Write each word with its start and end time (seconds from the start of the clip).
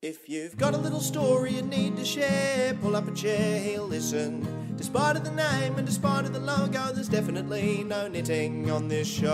If 0.00 0.28
you've 0.28 0.56
got 0.56 0.74
a 0.74 0.76
little 0.76 1.00
story 1.00 1.54
you 1.54 1.62
need 1.62 1.96
to 1.96 2.04
share, 2.04 2.72
pull 2.74 2.94
up 2.94 3.08
a 3.08 3.10
chair, 3.10 3.58
he'll 3.60 3.82
listen. 3.82 4.76
Despite 4.76 5.16
of 5.16 5.24
the 5.24 5.32
name 5.32 5.74
and 5.76 5.84
despite 5.84 6.24
of 6.24 6.32
the 6.32 6.38
logo, 6.38 6.92
there's 6.92 7.08
definitely 7.08 7.82
no 7.82 8.06
knitting 8.06 8.70
on 8.70 8.86
this 8.86 9.08
show. 9.08 9.26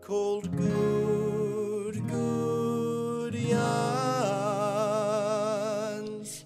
Called 0.00 0.56
Good 0.56 2.08
Good 2.08 3.34
Yarns. 3.34 3.62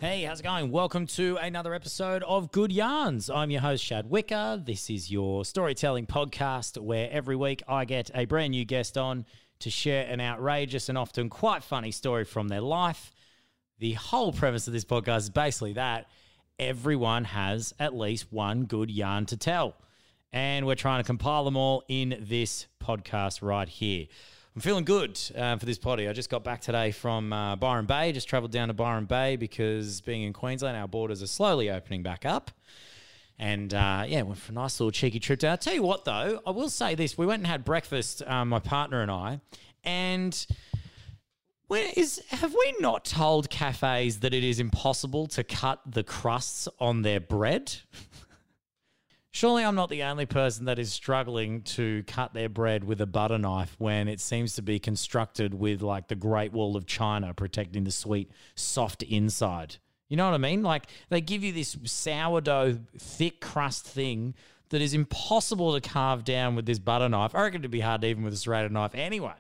Hey, 0.01 0.25
how's 0.25 0.41
it 0.41 0.43
going? 0.43 0.73
Welcome 0.73 1.07
to 1.07 1.37
another 1.37 1.73
episode 1.73 2.25
of 2.25 2.51
Good 2.51 2.73
Yarns. 2.73 3.31
I'm 3.31 3.53
your 3.53 3.61
host, 3.61 3.85
Shad 3.85 4.11
Wicker. 4.11 4.61
This 4.61 4.91
is 4.91 5.09
your 5.09 5.45
storytelling 5.45 6.07
podcast 6.07 6.79
where 6.83 7.09
every 7.13 7.37
week 7.37 7.63
I 7.69 7.85
get 7.85 8.11
a 8.13 8.25
brand 8.25 8.51
new 8.51 8.65
guest 8.65 8.99
on 8.99 9.25
to 9.61 9.71
share 9.71 10.07
an 10.07 10.21
outrageous 10.21 10.89
and 10.89 10.99
often 10.99 11.29
quite 11.29 11.63
funny 11.63 11.91
story 11.91 12.25
from 12.25 12.49
their 12.49 12.61
life. 12.61 13.13
The 13.79 13.93
whole 13.93 14.33
premise 14.33 14.67
of 14.67 14.73
this 14.73 14.85
podcast 14.85 15.19
is 15.19 15.31
basically 15.31 15.75
that 15.75 16.07
everyone 16.59 17.25
has 17.25 17.75
at 17.79 17.95
least 17.95 18.33
one 18.33 18.65
good 18.65 18.91
yarn 18.91 19.27
to 19.27 19.37
tell. 19.37 19.75
And 20.33 20.67
we're 20.67 20.75
trying 20.75 21.03
to 21.03 21.07
compile 21.07 21.45
them 21.45 21.57
all 21.57 21.85
in 21.89 22.17
this 22.21 22.67
podcast 22.83 23.43
right 23.43 23.69
here. 23.69 24.07
I'm 24.55 24.63
feeling 24.63 24.85
good 24.85 25.21
uh, 25.37 25.57
for 25.57 25.67
this 25.67 25.79
potty. 25.79 26.09
I 26.09 26.15
just 26.15 26.31
got 26.31 26.43
back 26.43 26.63
today 26.63 26.91
from 26.91 27.33
uh, 27.33 27.57
Byron 27.57 27.85
Bay, 27.85 28.13
just 28.13 28.29
traveled 28.29 28.53
down 28.53 28.69
to 28.69 28.75
Byron 28.75 29.05
Bay 29.05 29.37
because 29.37 30.01
being 30.01 30.23
in 30.23 30.33
Queensland, 30.33 30.77
our 30.79 30.89
borders 30.89 31.23
are 31.23 31.27
slowly 31.27 31.71
opening 31.71 32.03
back 32.03 32.25
up. 32.25 32.51
And 33.39 33.75
uh, 33.75 34.05
yeah, 34.07 34.23
went 34.23 34.39
for 34.39 34.53
a 34.53 34.55
nice 34.55 34.81
little 34.81 34.91
cheeky 34.91 35.21
trip 35.21 35.41
down. 35.41 35.53
I'll 35.53 35.59
tell 35.59 35.75
you 35.75 35.83
what, 35.83 36.05
though, 36.05 36.41
I 36.47 36.51
will 36.51 36.71
say 36.71 36.95
this: 36.95 37.19
we 37.19 37.27
went 37.27 37.41
and 37.41 37.47
had 37.47 37.65
breakfast, 37.65 38.23
um, 38.27 38.49
my 38.49 38.61
partner 38.61 39.03
and 39.03 39.11
I, 39.11 39.41
and 39.85 40.47
where 41.69 41.91
is 41.97 42.23
have 42.29 42.55
we 42.55 42.75
not 42.79 43.05
told 43.05 43.51
cafes 43.51 44.21
that 44.21 44.33
it 44.33 44.45
is 44.45 44.61
impossible 44.61 45.27
to 45.29 45.43
cut 45.43 45.81
the 45.85 46.05
crusts 46.05 46.69
on 46.79 47.03
their 47.03 47.21
bread? 47.21 47.75
Surely 49.33 49.65
I'm 49.65 49.75
not 49.75 49.91
the 49.91 50.05
only 50.05 50.25
person 50.25 50.65
that 50.65 50.79
is 50.79 50.93
struggling 50.93 51.61
to 51.63 52.05
cut 52.05 52.33
their 52.33 52.49
bread 52.49 52.85
with 52.85 53.03
a 53.03 53.07
butter 53.07 53.37
knife 53.37 53.75
when 53.79 54.09
it 54.09 54.19
seems 54.19 54.55
to 54.55 54.63
be 54.63 54.79
constructed 54.79 55.53
with 55.53 55.83
like 55.83 56.09
the 56.09 56.15
Great 56.15 56.53
Wall 56.53 56.75
of 56.75 56.87
China 56.87 57.35
protecting 57.35 57.85
the 57.85 57.91
sweet, 57.91 58.31
soft 58.55 59.03
inside. 59.03 59.77
You 60.09 60.17
know 60.17 60.27
what 60.27 60.35
I 60.35 60.39
mean? 60.39 60.63
Like 60.63 60.87
they 61.09 61.21
give 61.21 61.43
you 61.43 61.53
this 61.53 61.77
sourdough, 61.85 62.79
thick 62.99 63.41
crust 63.41 63.87
thing 63.87 64.35
that 64.71 64.81
is 64.81 64.95
impossible 64.95 65.79
to 65.79 65.81
carve 65.81 66.25
down 66.25 66.57
with 66.57 66.67
this 66.67 66.79
butter 66.79 67.09
knife. 67.09 67.35
I 67.35 67.43
reckon 67.43 67.61
it'd 67.61 67.71
be 67.71 67.81
hard 67.81 68.05
even 68.05 68.25
with 68.25 68.33
a 68.33 68.37
serrated 68.37 68.73
knife 68.73 68.95
anyway. 68.95 69.35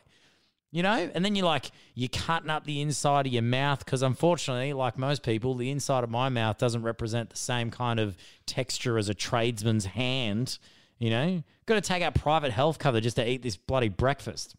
You 0.72 0.82
know, 0.82 1.10
and 1.14 1.24
then 1.24 1.34
you're 1.34 1.46
like, 1.46 1.70
you're 1.94 2.08
cutting 2.08 2.50
up 2.50 2.64
the 2.64 2.82
inside 2.82 3.26
of 3.26 3.32
your 3.32 3.42
mouth 3.42 3.84
because 3.84 4.02
unfortunately, 4.02 4.72
like 4.72 4.98
most 4.98 5.22
people, 5.22 5.54
the 5.54 5.70
inside 5.70 6.04
of 6.04 6.10
my 6.10 6.28
mouth 6.28 6.58
doesn't 6.58 6.82
represent 6.82 7.30
the 7.30 7.36
same 7.36 7.70
kind 7.70 7.98
of 7.98 8.16
texture 8.44 8.98
as 8.98 9.08
a 9.08 9.14
tradesman's 9.14 9.86
hand. 9.86 10.58
You 10.98 11.10
know, 11.10 11.42
got 11.66 11.76
to 11.76 11.80
take 11.80 12.02
out 12.02 12.14
private 12.14 12.52
health 12.52 12.78
cover 12.78 13.00
just 13.00 13.16
to 13.16 13.26
eat 13.26 13.42
this 13.42 13.56
bloody 13.56 13.88
breakfast. 13.88 14.54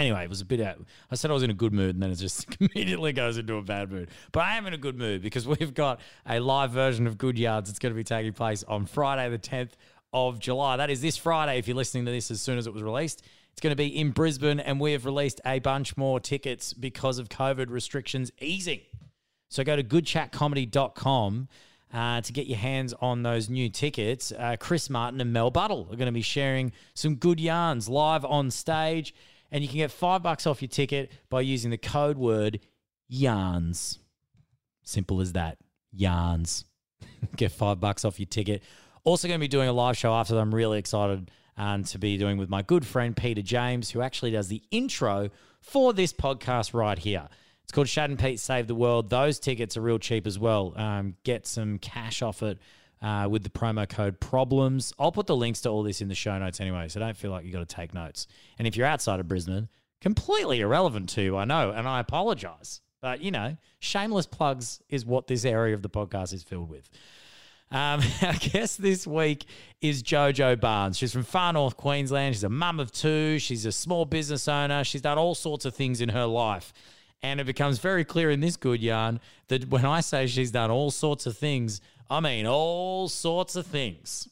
Anyway, 0.00 0.24
it 0.24 0.30
was 0.30 0.40
a 0.40 0.46
bit 0.46 0.62
out. 0.62 0.78
I 1.10 1.14
said 1.14 1.30
I 1.30 1.34
was 1.34 1.42
in 1.42 1.50
a 1.50 1.54
good 1.54 1.74
mood, 1.74 1.94
and 1.94 2.02
then 2.02 2.10
it 2.10 2.14
just 2.14 2.46
immediately 2.60 3.12
goes 3.12 3.36
into 3.36 3.56
a 3.56 3.62
bad 3.62 3.92
mood. 3.92 4.08
But 4.32 4.40
I 4.40 4.56
am 4.56 4.66
in 4.66 4.72
a 4.72 4.78
good 4.78 4.98
mood 4.98 5.20
because 5.20 5.46
we've 5.46 5.74
got 5.74 6.00
a 6.26 6.40
live 6.40 6.70
version 6.70 7.06
of 7.06 7.18
Good 7.18 7.38
Yarns. 7.38 7.68
It's 7.68 7.78
going 7.78 7.92
to 7.92 7.96
be 7.96 8.02
taking 8.02 8.32
place 8.32 8.64
on 8.64 8.86
Friday, 8.86 9.28
the 9.28 9.38
10th 9.38 9.72
of 10.14 10.38
July. 10.38 10.78
That 10.78 10.88
is 10.88 11.02
this 11.02 11.18
Friday, 11.18 11.58
if 11.58 11.68
you're 11.68 11.76
listening 11.76 12.06
to 12.06 12.10
this 12.10 12.30
as 12.30 12.40
soon 12.40 12.56
as 12.56 12.66
it 12.66 12.72
was 12.72 12.82
released. 12.82 13.22
It's 13.52 13.60
going 13.60 13.72
to 13.72 13.76
be 13.76 13.88
in 13.88 14.12
Brisbane, 14.12 14.58
and 14.58 14.80
we 14.80 14.92
have 14.92 15.04
released 15.04 15.38
a 15.44 15.58
bunch 15.58 15.98
more 15.98 16.18
tickets 16.18 16.72
because 16.72 17.18
of 17.18 17.28
COVID 17.28 17.68
restrictions 17.68 18.32
easing. 18.40 18.80
So 19.50 19.64
go 19.64 19.76
to 19.76 19.84
goodchatcomedy.com 19.84 21.48
uh, 21.92 22.20
to 22.22 22.32
get 22.32 22.46
your 22.46 22.58
hands 22.58 22.94
on 23.02 23.22
those 23.22 23.50
new 23.50 23.68
tickets. 23.68 24.32
Uh, 24.32 24.56
Chris 24.58 24.88
Martin 24.88 25.20
and 25.20 25.32
Mel 25.32 25.50
Buttle 25.50 25.88
are 25.90 25.96
going 25.96 26.06
to 26.06 26.12
be 26.12 26.22
sharing 26.22 26.72
some 26.94 27.16
good 27.16 27.38
yarns 27.38 27.86
live 27.86 28.24
on 28.24 28.50
stage, 28.50 29.14
and 29.52 29.62
you 29.62 29.68
can 29.68 29.78
get 29.78 29.90
five 29.90 30.22
bucks 30.22 30.46
off 30.46 30.62
your 30.62 30.68
ticket 30.68 31.10
by 31.28 31.40
using 31.40 31.70
the 31.70 31.78
code 31.78 32.18
word 32.18 32.60
yarns. 33.08 33.98
Simple 34.82 35.20
as 35.20 35.32
that. 35.32 35.58
Yarns. 35.92 36.64
get 37.36 37.52
five 37.52 37.80
bucks 37.80 38.04
off 38.04 38.18
your 38.18 38.26
ticket. 38.26 38.62
Also, 39.04 39.28
going 39.28 39.38
to 39.38 39.44
be 39.44 39.48
doing 39.48 39.68
a 39.68 39.72
live 39.72 39.96
show 39.96 40.12
after 40.12 40.34
that. 40.34 40.40
I'm 40.40 40.54
really 40.54 40.78
excited 40.78 41.30
and 41.56 41.86
to 41.86 41.98
be 41.98 42.16
doing 42.16 42.38
with 42.38 42.48
my 42.48 42.62
good 42.62 42.86
friend 42.86 43.16
Peter 43.16 43.42
James, 43.42 43.90
who 43.90 44.00
actually 44.00 44.30
does 44.30 44.48
the 44.48 44.62
intro 44.70 45.30
for 45.60 45.92
this 45.92 46.12
podcast 46.12 46.72
right 46.72 46.98
here. 46.98 47.28
It's 47.64 47.72
called 47.72 47.88
Shad 47.88 48.10
and 48.10 48.18
Pete 48.18 48.40
Save 48.40 48.66
the 48.66 48.74
World. 48.74 49.10
Those 49.10 49.38
tickets 49.38 49.76
are 49.76 49.80
real 49.80 49.98
cheap 49.98 50.26
as 50.26 50.38
well. 50.38 50.72
Um, 50.76 51.16
get 51.22 51.46
some 51.46 51.78
cash 51.78 52.22
off 52.22 52.42
it 52.42 52.58
uh, 53.02 53.28
with 53.30 53.42
the 53.42 53.50
promo 53.50 53.88
code 53.88 54.20
problems. 54.20 54.92
I'll 54.98 55.12
put 55.12 55.26
the 55.26 55.36
links 55.36 55.60
to 55.62 55.68
all 55.70 55.82
this 55.82 56.00
in 56.00 56.08
the 56.08 56.14
show 56.14 56.38
notes 56.38 56.60
anyway, 56.60 56.88
so 56.88 57.00
don't 57.00 57.16
feel 57.16 57.30
like 57.30 57.44
you've 57.44 57.54
got 57.54 57.66
to 57.68 57.74
take 57.74 57.94
notes. 57.94 58.26
And 58.58 58.66
if 58.68 58.76
you're 58.76 58.86
outside 58.86 59.20
of 59.20 59.28
Brisbane, 59.28 59.68
completely 60.00 60.60
irrelevant 60.60 61.08
to 61.10 61.22
you, 61.22 61.36
I 61.36 61.44
know, 61.44 61.70
and 61.70 61.88
I 61.88 62.00
apologize. 62.00 62.80
But, 63.00 63.22
you 63.22 63.30
know, 63.30 63.56
shameless 63.78 64.26
plugs 64.26 64.80
is 64.88 65.06
what 65.06 65.26
this 65.26 65.44
area 65.44 65.74
of 65.74 65.82
the 65.82 65.88
podcast 65.88 66.34
is 66.34 66.42
filled 66.42 66.68
with. 66.68 66.88
Um, 67.72 68.02
our 68.22 68.34
guest 68.34 68.82
this 68.82 69.06
week 69.06 69.46
is 69.80 70.02
Jojo 70.02 70.60
Barnes. 70.60 70.98
She's 70.98 71.12
from 71.12 71.22
far 71.22 71.52
north 71.52 71.76
Queensland. 71.76 72.34
She's 72.34 72.44
a 72.44 72.48
mum 72.48 72.80
of 72.80 72.92
two. 72.92 73.38
She's 73.38 73.64
a 73.64 73.72
small 73.72 74.04
business 74.04 74.48
owner. 74.48 74.84
She's 74.84 75.02
done 75.02 75.18
all 75.18 75.34
sorts 75.34 75.64
of 75.64 75.74
things 75.74 76.00
in 76.00 76.10
her 76.10 76.26
life. 76.26 76.72
And 77.22 77.38
it 77.38 77.44
becomes 77.44 77.78
very 77.78 78.04
clear 78.04 78.30
in 78.30 78.40
this 78.40 78.56
good 78.56 78.82
yarn 78.82 79.20
that 79.48 79.68
when 79.68 79.84
I 79.84 80.00
say 80.00 80.26
she's 80.26 80.50
done 80.50 80.70
all 80.70 80.90
sorts 80.90 81.26
of 81.26 81.36
things, 81.36 81.80
I 82.10 82.18
mean 82.18 82.44
all 82.44 83.08
sorts 83.08 83.54
of 83.54 83.66
things. 83.66 84.28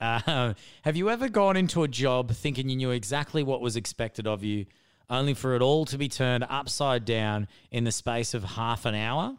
Uh, 0.00 0.54
have 0.82 0.96
you 0.96 1.08
ever 1.10 1.28
gone 1.28 1.56
into 1.56 1.84
a 1.84 1.88
job 1.88 2.32
thinking 2.32 2.68
you 2.68 2.76
knew 2.76 2.90
exactly 2.90 3.44
what 3.44 3.60
was 3.60 3.76
expected 3.76 4.26
of 4.26 4.42
you, 4.42 4.66
only 5.08 5.32
for 5.32 5.54
it 5.54 5.62
all 5.62 5.84
to 5.84 5.96
be 5.96 6.08
turned 6.08 6.44
upside 6.50 7.04
down 7.04 7.46
in 7.70 7.84
the 7.84 7.92
space 7.92 8.34
of 8.34 8.42
half 8.42 8.84
an 8.84 8.96
hour? 8.96 9.36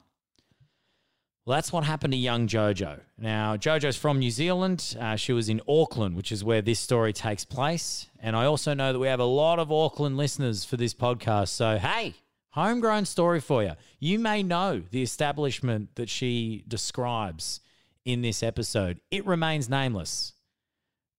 Well, 1.46 1.58
that's 1.58 1.74
what 1.74 1.84
happened 1.84 2.14
to 2.14 2.18
young 2.18 2.48
Jojo. 2.48 3.00
Now, 3.18 3.58
Jojo's 3.58 3.98
from 3.98 4.20
New 4.20 4.32
Zealand. 4.32 4.96
Uh, 5.00 5.16
she 5.16 5.34
was 5.34 5.50
in 5.50 5.62
Auckland, 5.68 6.16
which 6.16 6.32
is 6.32 6.44
where 6.44 6.62
this 6.62 6.80
story 6.80 7.12
takes 7.12 7.44
place. 7.44 8.08
And 8.20 8.36
I 8.36 8.46
also 8.46 8.74
know 8.74 8.94
that 8.94 9.00
we 9.00 9.08
have 9.08 9.20
a 9.20 9.26
lot 9.26 9.60
of 9.60 9.72
Auckland 9.72 10.16
listeners 10.16 10.64
for 10.64 10.78
this 10.78 10.94
podcast. 10.94 11.50
So, 11.50 11.78
hey, 11.78 12.14
homegrown 12.52 13.06
story 13.06 13.40
for 13.40 13.64
you. 13.64 13.74
You 14.00 14.20
may 14.20 14.44
know 14.44 14.82
the 14.92 15.02
establishment 15.02 15.96
that 15.96 16.10
she 16.10 16.64
describes 16.68 17.62
in 18.06 18.22
this 18.22 18.42
episode. 18.44 19.00
It 19.12 19.26
remains 19.26 19.70
nameless. 19.70 20.34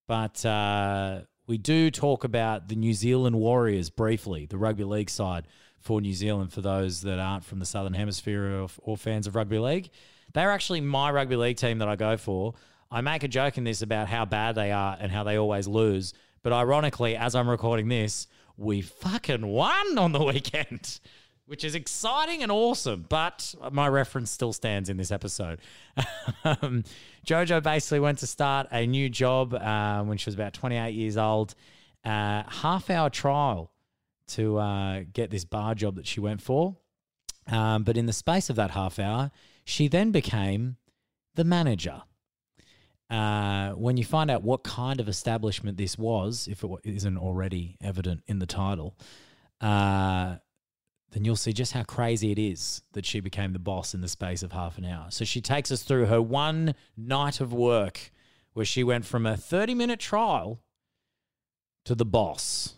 But 0.08 0.44
uh, 0.44 1.20
we 1.46 1.56
do 1.56 1.90
talk 1.90 2.24
about 2.24 2.68
the 2.68 2.74
New 2.74 2.94
Zealand 2.94 3.36
Warriors 3.36 3.90
briefly, 3.90 4.46
the 4.46 4.58
rugby 4.58 4.84
league 4.84 5.10
side 5.10 5.46
for 5.78 6.00
New 6.00 6.12
Zealand, 6.12 6.52
for 6.52 6.60
those 6.60 7.02
that 7.02 7.18
aren't 7.18 7.44
from 7.44 7.60
the 7.60 7.66
Southern 7.66 7.94
Hemisphere 7.94 8.60
or, 8.60 8.68
or 8.78 8.96
fans 8.96 9.26
of 9.26 9.36
rugby 9.36 9.58
league. 9.58 9.90
They're 10.34 10.50
actually 10.50 10.80
my 10.80 11.10
rugby 11.10 11.36
league 11.36 11.56
team 11.56 11.78
that 11.78 11.88
I 11.88 11.96
go 11.96 12.16
for. 12.16 12.54
I 12.90 13.00
make 13.02 13.22
a 13.22 13.28
joke 13.28 13.56
in 13.56 13.64
this 13.64 13.82
about 13.82 14.08
how 14.08 14.24
bad 14.24 14.56
they 14.56 14.72
are 14.72 14.96
and 15.00 15.12
how 15.12 15.22
they 15.22 15.36
always 15.36 15.68
lose. 15.68 16.12
But 16.42 16.52
ironically, 16.52 17.16
as 17.16 17.34
I'm 17.34 17.48
recording 17.48 17.88
this, 17.88 18.26
we 18.60 18.82
fucking 18.82 19.46
won 19.46 19.98
on 19.98 20.12
the 20.12 20.22
weekend, 20.32 21.00
which 21.46 21.64
is 21.64 21.74
exciting 21.74 22.42
and 22.42 22.52
awesome. 22.52 23.06
But 23.08 23.54
my 23.72 23.88
reference 23.88 24.30
still 24.30 24.52
stands 24.52 24.88
in 24.88 24.98
this 24.98 25.10
episode. 25.10 25.60
um, 26.44 26.84
Jojo 27.26 27.62
basically 27.62 28.00
went 28.00 28.18
to 28.18 28.26
start 28.26 28.68
a 28.70 28.86
new 28.86 29.08
job 29.08 29.54
uh, 29.54 30.02
when 30.02 30.18
she 30.18 30.28
was 30.28 30.34
about 30.34 30.52
28 30.52 30.90
years 30.94 31.16
old. 31.16 31.54
Uh, 32.04 32.42
half 32.46 32.90
hour 32.90 33.10
trial 33.10 33.72
to 34.28 34.58
uh, 34.58 35.02
get 35.12 35.30
this 35.30 35.44
bar 35.44 35.74
job 35.74 35.96
that 35.96 36.06
she 36.06 36.20
went 36.20 36.42
for. 36.42 36.76
Um, 37.46 37.82
but 37.82 37.96
in 37.96 38.06
the 38.06 38.12
space 38.12 38.50
of 38.50 38.56
that 38.56 38.72
half 38.72 38.98
hour, 38.98 39.30
she 39.64 39.88
then 39.88 40.10
became 40.12 40.76
the 41.34 41.44
manager. 41.44 42.02
Uh, 43.10 43.70
when 43.72 43.96
you 43.96 44.04
find 44.04 44.30
out 44.30 44.42
what 44.42 44.62
kind 44.62 45.00
of 45.00 45.08
establishment 45.08 45.76
this 45.76 45.98
was, 45.98 46.46
if 46.48 46.62
it 46.62 46.70
isn't 46.84 47.18
already 47.18 47.76
evident 47.82 48.22
in 48.28 48.38
the 48.38 48.46
title, 48.46 48.96
uh, 49.60 50.36
then 51.10 51.24
you'll 51.24 51.36
see 51.36 51.52
just 51.52 51.72
how 51.72 51.82
crazy 51.82 52.30
it 52.30 52.38
is 52.38 52.82
that 52.92 53.04
she 53.04 53.18
became 53.20 53.52
the 53.52 53.58
boss 53.58 53.94
in 53.94 54.00
the 54.00 54.08
space 54.08 54.42
of 54.42 54.52
half 54.52 54.78
an 54.78 54.84
hour. 54.84 55.06
So 55.10 55.24
she 55.24 55.40
takes 55.40 55.72
us 55.72 55.82
through 55.82 56.06
her 56.06 56.22
one 56.22 56.74
night 56.96 57.40
of 57.40 57.52
work 57.52 58.12
where 58.52 58.64
she 58.64 58.84
went 58.84 59.04
from 59.04 59.26
a 59.26 59.36
30 59.36 59.74
minute 59.74 59.98
trial 59.98 60.60
to 61.84 61.94
the 61.94 62.04
boss. 62.04 62.74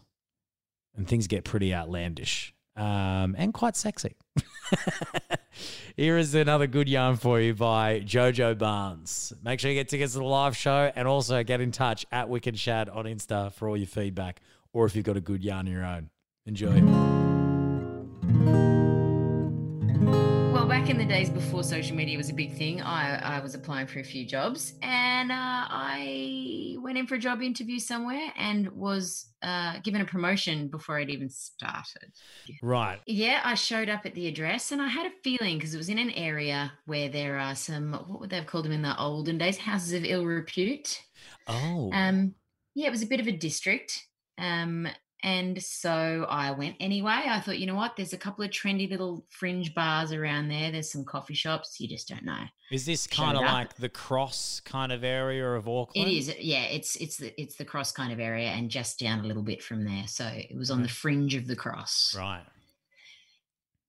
And 0.94 1.08
things 1.08 1.26
get 1.26 1.44
pretty 1.44 1.72
outlandish 1.72 2.54
um, 2.76 3.34
and 3.38 3.54
quite 3.54 3.76
sexy. 3.76 4.16
Here 5.96 6.16
is 6.16 6.34
another 6.34 6.66
good 6.66 6.88
yarn 6.88 7.16
for 7.16 7.40
you 7.40 7.54
by 7.54 8.00
Jojo 8.00 8.56
Barnes. 8.56 9.32
Make 9.44 9.60
sure 9.60 9.70
you 9.70 9.76
get 9.76 9.88
tickets 9.88 10.14
to 10.14 10.20
the 10.20 10.24
live 10.24 10.56
show 10.56 10.90
and 10.94 11.06
also 11.06 11.42
get 11.42 11.60
in 11.60 11.72
touch 11.72 12.06
at 12.10 12.28
Wicked 12.28 12.58
Shad 12.58 12.88
on 12.88 13.04
Insta 13.04 13.52
for 13.52 13.68
all 13.68 13.76
your 13.76 13.86
feedback 13.86 14.40
or 14.72 14.86
if 14.86 14.96
you've 14.96 15.04
got 15.04 15.16
a 15.16 15.20
good 15.20 15.44
yarn 15.44 15.66
of 15.66 15.72
your 15.72 15.84
own. 15.84 16.10
Enjoy. 16.46 16.80
Well, 20.52 20.66
back 20.66 20.88
in 20.88 20.98
the 20.98 21.04
days 21.04 21.30
before 21.30 21.62
social 21.62 21.96
media 21.96 22.16
was 22.16 22.30
a 22.30 22.34
big 22.34 22.54
thing, 22.54 22.80
I, 22.80 23.36
I 23.36 23.40
was 23.40 23.54
applying 23.54 23.86
for 23.86 24.00
a 24.00 24.04
few 24.04 24.24
jobs 24.24 24.74
and 24.82 25.30
uh, 25.30 25.34
I 25.34 26.61
went 26.92 26.98
in 26.98 27.06
for 27.06 27.14
a 27.14 27.18
job 27.18 27.40
interview 27.40 27.78
somewhere 27.78 28.30
and 28.36 28.70
was 28.72 29.32
uh, 29.42 29.78
given 29.82 30.02
a 30.02 30.04
promotion 30.04 30.68
before 30.68 30.98
I'd 30.98 31.08
even 31.08 31.30
started. 31.30 32.12
Right. 32.62 33.00
Yeah, 33.06 33.40
I 33.42 33.54
showed 33.54 33.88
up 33.88 34.04
at 34.04 34.14
the 34.14 34.28
address 34.28 34.72
and 34.72 34.82
I 34.82 34.88
had 34.88 35.06
a 35.06 35.14
feeling 35.24 35.56
because 35.56 35.72
it 35.72 35.78
was 35.78 35.88
in 35.88 35.98
an 35.98 36.10
area 36.10 36.70
where 36.84 37.08
there 37.08 37.38
are 37.38 37.54
some, 37.54 37.92
what 37.92 38.20
would 38.20 38.28
they 38.28 38.36
have 38.36 38.46
called 38.46 38.66
them 38.66 38.72
in 38.72 38.82
the 38.82 38.98
olden 38.98 39.38
days? 39.38 39.56
Houses 39.56 39.94
of 39.94 40.04
ill 40.04 40.26
repute. 40.26 41.00
Oh. 41.48 41.90
Um, 41.94 42.34
yeah, 42.74 42.88
it 42.88 42.92
was 42.92 43.02
a 43.02 43.06
bit 43.06 43.20
of 43.20 43.26
a 43.26 43.32
district. 43.32 44.06
Um, 44.36 44.86
and 45.22 45.62
so 45.62 46.26
I 46.28 46.50
went 46.50 46.76
anyway. 46.80 47.22
I 47.26 47.40
thought, 47.40 47.58
you 47.58 47.66
know 47.66 47.74
what? 47.74 47.96
There's 47.96 48.12
a 48.12 48.18
couple 48.18 48.44
of 48.44 48.50
trendy 48.50 48.90
little 48.90 49.24
fringe 49.30 49.74
bars 49.74 50.12
around 50.12 50.48
there. 50.48 50.72
There's 50.72 50.90
some 50.90 51.04
coffee 51.04 51.34
shops. 51.34 51.80
You 51.80 51.88
just 51.88 52.08
don't 52.08 52.24
know. 52.24 52.44
Is 52.70 52.86
this 52.86 53.06
kind 53.06 53.36
of 53.36 53.44
like 53.44 53.76
the 53.76 53.88
cross 53.88 54.60
kind 54.60 54.90
of 54.92 55.04
area 55.04 55.46
of 55.54 55.68
Auckland? 55.68 56.08
It 56.08 56.12
is, 56.12 56.34
yeah. 56.40 56.64
It's 56.64 56.96
it's 56.96 57.18
the 57.18 57.40
it's 57.40 57.56
the 57.56 57.64
cross 57.64 57.92
kind 57.92 58.12
of 58.12 58.18
area, 58.18 58.48
and 58.48 58.70
just 58.70 58.98
down 58.98 59.20
a 59.20 59.24
little 59.24 59.42
bit 59.42 59.62
from 59.62 59.84
there. 59.84 60.06
So 60.06 60.26
it 60.26 60.56
was 60.56 60.70
on 60.70 60.78
hmm. 60.78 60.84
the 60.84 60.88
fringe 60.88 61.34
of 61.34 61.46
the 61.46 61.56
cross. 61.56 62.14
Right. 62.18 62.44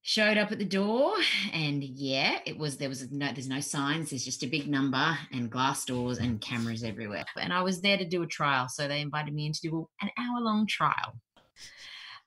Showed 0.06 0.38
up 0.38 0.52
at 0.52 0.60
the 0.60 0.66
door, 0.66 1.14
and 1.54 1.82
yeah, 1.82 2.40
it 2.46 2.58
was 2.58 2.76
there 2.76 2.90
was 2.90 3.10
no 3.10 3.32
there's 3.32 3.48
no 3.48 3.62
signs. 3.62 4.10
There's 4.10 4.26
just 4.26 4.44
a 4.44 4.48
big 4.48 4.68
number 4.68 5.18
and 5.32 5.50
glass 5.50 5.86
doors 5.86 6.18
and 6.18 6.42
cameras 6.42 6.84
everywhere. 6.84 7.24
And 7.40 7.54
I 7.54 7.62
was 7.62 7.80
there 7.80 7.98
to 7.98 8.04
do 8.04 8.22
a 8.22 8.28
trial, 8.28 8.68
so 8.68 8.86
they 8.86 9.00
invited 9.00 9.34
me 9.34 9.46
in 9.46 9.54
to 9.54 9.62
do 9.62 9.88
an 10.02 10.10
hour 10.20 10.42
long 10.42 10.68
trial. 10.68 11.16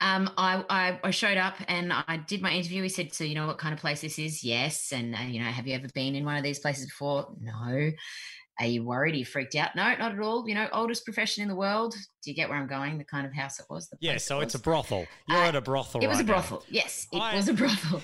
Um, 0.01 0.31
I, 0.39 0.65
I 0.71 1.01
I 1.05 1.11
showed 1.11 1.37
up 1.37 1.57
and 1.69 1.93
I 1.93 2.17
did 2.27 2.41
my 2.41 2.51
interview. 2.51 2.83
He 2.83 2.89
said, 2.89 3.13
"So 3.13 3.25
you 3.25 3.35
know 3.35 3.47
what 3.47 3.59
kind 3.59 3.75
of 3.75 3.81
place 3.81 4.01
this 4.01 4.19
is?" 4.19 4.43
Yes. 4.43 4.93
And 4.93 5.15
uh, 5.15 5.21
you 5.29 5.39
know, 5.39 5.51
have 5.51 5.67
you 5.67 5.75
ever 5.75 5.89
been 5.95 6.15
in 6.15 6.25
one 6.25 6.37
of 6.37 6.43
these 6.43 6.59
places 6.59 6.87
before? 6.87 7.29
No. 7.43 7.93
Are 8.59 8.67
you 8.67 8.85
worried? 8.85 9.15
Are 9.15 9.19
you 9.19 9.25
freaked 9.27 9.55
out? 9.55 9.77
No, 9.77 9.83
not 9.99 10.13
at 10.13 10.19
all. 10.21 10.49
You 10.49 10.55
know, 10.55 10.67
oldest 10.73 11.05
profession 11.05 11.43
in 11.43 11.49
the 11.49 11.55
world. 11.55 11.93
Do 12.25 12.31
you 12.31 12.35
get 12.35 12.49
where 12.49 12.57
I'm 12.59 12.67
going? 12.67 12.97
The 12.97 13.05
kind 13.05 13.27
of 13.27 13.35
house 13.35 13.61
it 13.61 13.67
was. 13.69 13.89
The 13.89 13.99
Yeah, 14.01 14.17
so 14.17 14.41
it 14.41 14.45
it's 14.45 14.55
a 14.55 14.59
brothel. 14.59 15.07
You're 15.29 15.39
Uh, 15.39 15.49
at 15.49 15.55
a 15.57 15.61
brothel. 15.61 16.03
It 16.03 16.07
was 16.07 16.17
a 16.19 16.21
right 16.21 16.27
now. 16.29 16.33
brothel. 16.35 16.65
Yes, 16.71 17.07
it 17.13 17.19
I- 17.19 17.37
was 17.37 17.49
a 17.49 17.53
brothel. 17.55 18.03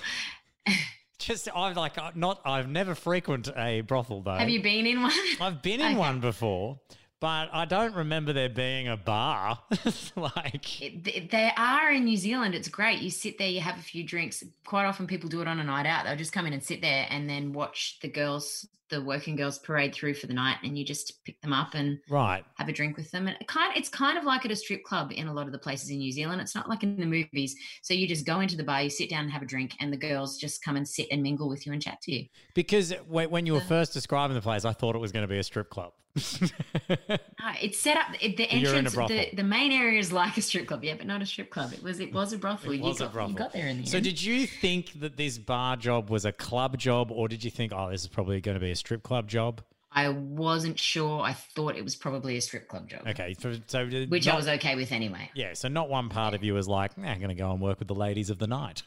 Just 1.19 1.49
I've 1.55 1.77
like 1.77 1.97
uh, 1.99 2.11
not. 2.17 2.41
I've 2.45 2.69
never 2.69 2.95
frequented 2.97 3.55
a 3.57 3.83
brothel 3.83 4.23
though. 4.23 4.35
Have 4.35 4.49
you 4.51 4.61
been 4.61 4.87
in 4.87 5.03
one? 5.03 5.13
I've 5.41 5.63
been 5.63 5.81
in 5.81 5.87
Okay. 5.93 5.97
one 5.97 6.19
before, 6.21 6.81
but 7.23 7.51
I 7.53 7.67
don't 7.67 7.95
remember 7.95 8.33
there 8.33 8.49
being 8.49 8.89
a 8.89 8.97
bar. 8.97 9.57
like 10.17 10.83
It- 10.83 11.05
th- 11.05 11.31
They 11.31 11.53
are 11.57 11.93
in 11.93 12.05
New 12.05 12.17
Zealand. 12.17 12.57
It's 12.57 12.67
great. 12.69 12.99
You 12.99 13.11
sit 13.11 13.39
there, 13.39 13.49
you 13.49 13.61
have 13.61 13.79
a 13.79 13.83
few 13.83 14.03
drinks. 14.03 14.43
Quite 14.67 14.87
often, 14.87 15.07
people 15.07 15.29
do 15.29 15.41
it 15.41 15.47
on 15.47 15.61
a 15.61 15.65
night 15.65 15.87
out. 15.87 16.05
They'll 16.05 16.17
just 16.17 16.33
come 16.33 16.47
in 16.49 16.53
and 16.53 16.63
sit 16.63 16.83
there 16.83 17.07
and 17.11 17.31
then 17.31 17.53
watch 17.53 17.99
the 18.03 18.09
girls, 18.09 18.67
the 18.91 19.01
working 19.01 19.37
girls, 19.37 19.61
parade 19.61 19.95
through 19.95 20.15
for 20.15 20.27
the 20.27 20.35
night, 20.35 20.57
and 20.65 20.77
you 20.77 20.85
just 20.85 21.25
pick 21.25 21.41
them 21.43 21.53
up 21.53 21.75
and 21.75 22.01
right. 22.11 22.45
have 22.57 22.69
a 22.69 22.73
drink 22.73 22.97
with 22.97 23.13
them. 23.13 23.29
And 23.29 23.37
it 23.41 23.47
kind, 23.47 23.73
it's 23.77 23.89
kind 23.89 24.19
of 24.19 24.25
like 24.25 24.45
at 24.45 24.51
a 24.51 24.57
strip 24.57 24.83
club 24.83 25.13
in 25.15 25.29
a 25.29 25.33
lot 25.33 25.47
of 25.47 25.53
the 25.53 25.59
places 25.61 25.91
in 25.91 25.99
New 25.99 26.11
Zealand. 26.11 26.41
It's 26.41 26.57
not 26.57 26.69
like 26.69 26.83
in 26.83 26.97
the 26.99 27.07
movies. 27.07 27.55
So 27.83 27.95
you 27.95 28.09
just 28.09 28.27
go 28.27 28.41
into 28.41 28.57
the 28.57 28.65
bar, 28.65 28.83
you 28.83 28.91
sit 28.91 29.09
down 29.09 29.23
and 29.23 29.31
have 29.31 29.43
a 29.43 29.47
drink, 29.47 29.77
and 29.79 29.93
the 29.93 29.97
girls 29.97 30.39
just 30.39 30.65
come 30.65 30.75
and 30.75 30.89
sit 30.89 31.07
and 31.13 31.23
mingle 31.23 31.49
with 31.49 31.67
you 31.67 31.73
and 31.73 31.81
chat 31.81 32.01
to 32.03 32.13
you. 32.13 32.27
Because 32.55 32.93
when 33.07 33.31
when 33.31 33.47
you 33.47 33.53
were 33.53 33.61
first 33.61 33.93
describing 33.93 34.35
the 34.35 34.43
place, 34.43 34.65
I 34.65 34.73
thought 34.73 34.97
it 34.97 35.01
was 35.01 35.13
going 35.13 35.23
to 35.23 35.33
be 35.33 35.39
a 35.39 35.45
strip 35.45 35.71
club. 35.71 35.93
It's 37.61 37.79
set 37.79 37.97
up. 37.97 38.07
It, 38.21 38.37
the 38.37 38.45
a 38.45 38.49
entrance, 38.49 38.95
the, 38.95 39.29
the 39.35 39.43
main 39.43 39.73
area 39.73 39.99
is 39.99 40.13
like 40.13 40.37
a 40.37 40.43
strip 40.43 40.67
club, 40.67 40.85
yeah, 40.85 40.95
but 40.97 41.07
not 41.07 41.23
a 41.23 41.27
strip 41.27 41.51
club. 41.51 41.73
It 41.73 41.83
was 41.83 42.01
it 42.01 42.13
was 42.13 42.33
a 42.33 42.39
brothel. 42.39 42.73
It 42.73 42.77
you, 42.77 42.83
was 42.83 43.01
a 43.01 43.05
got, 43.05 43.13
brothel. 43.13 43.31
you 43.33 43.37
got 43.37 43.53
there 43.53 43.67
in 43.67 43.83
the 43.83 43.87
so 43.87 43.97
end. 43.99 44.05
did 44.05 44.23
you 44.23 44.47
think 44.47 45.01
that 45.01 45.17
this 45.17 45.39
bar 45.39 45.77
job 45.77 46.11
was 46.11 46.25
a 46.25 46.33
club 46.33 46.79
job, 46.79 47.11
or 47.11 47.29
did 47.29 47.45
you 47.45 47.51
think, 47.51 47.73
oh, 47.75 47.91
this 47.91 48.03
is 48.03 48.09
probably 48.09 48.41
going 48.41 48.55
to 48.57 48.61
be 48.61 48.71
a 48.71 48.77
strip 48.77 49.03
club 49.03 49.29
job? 49.29 49.61
I 49.95 50.09
wasn't 50.09 50.79
sure. 50.79 51.21
I 51.21 51.35
thought 51.35 51.77
it 51.77 51.85
was 51.85 51.97
probably 51.97 52.37
a 52.37 52.41
strip 52.41 52.69
club 52.69 52.89
job, 52.89 53.03
Okay, 53.07 53.35
so, 53.39 53.55
so 53.67 53.87
which 54.09 54.27
I 54.27 54.35
was 54.35 54.49
okay 54.49 54.75
with 54.75 54.91
anyway. 54.91 55.31
Yeah, 55.35 55.53
so 55.53 55.69
not 55.69 55.91
one 55.91 56.09
part 56.09 56.33
of 56.35 56.43
you 56.43 56.55
was 56.55 56.67
like, 56.67 56.97
nah, 56.97 57.11
I'm 57.11 57.19
going 57.19 57.29
to 57.29 57.35
go 57.35 57.51
and 57.51 57.61
work 57.61 57.79
with 57.79 57.89
the 57.89 57.95
ladies 57.95 58.31
of 58.31 58.39
the 58.39 58.47
night. 58.47 58.83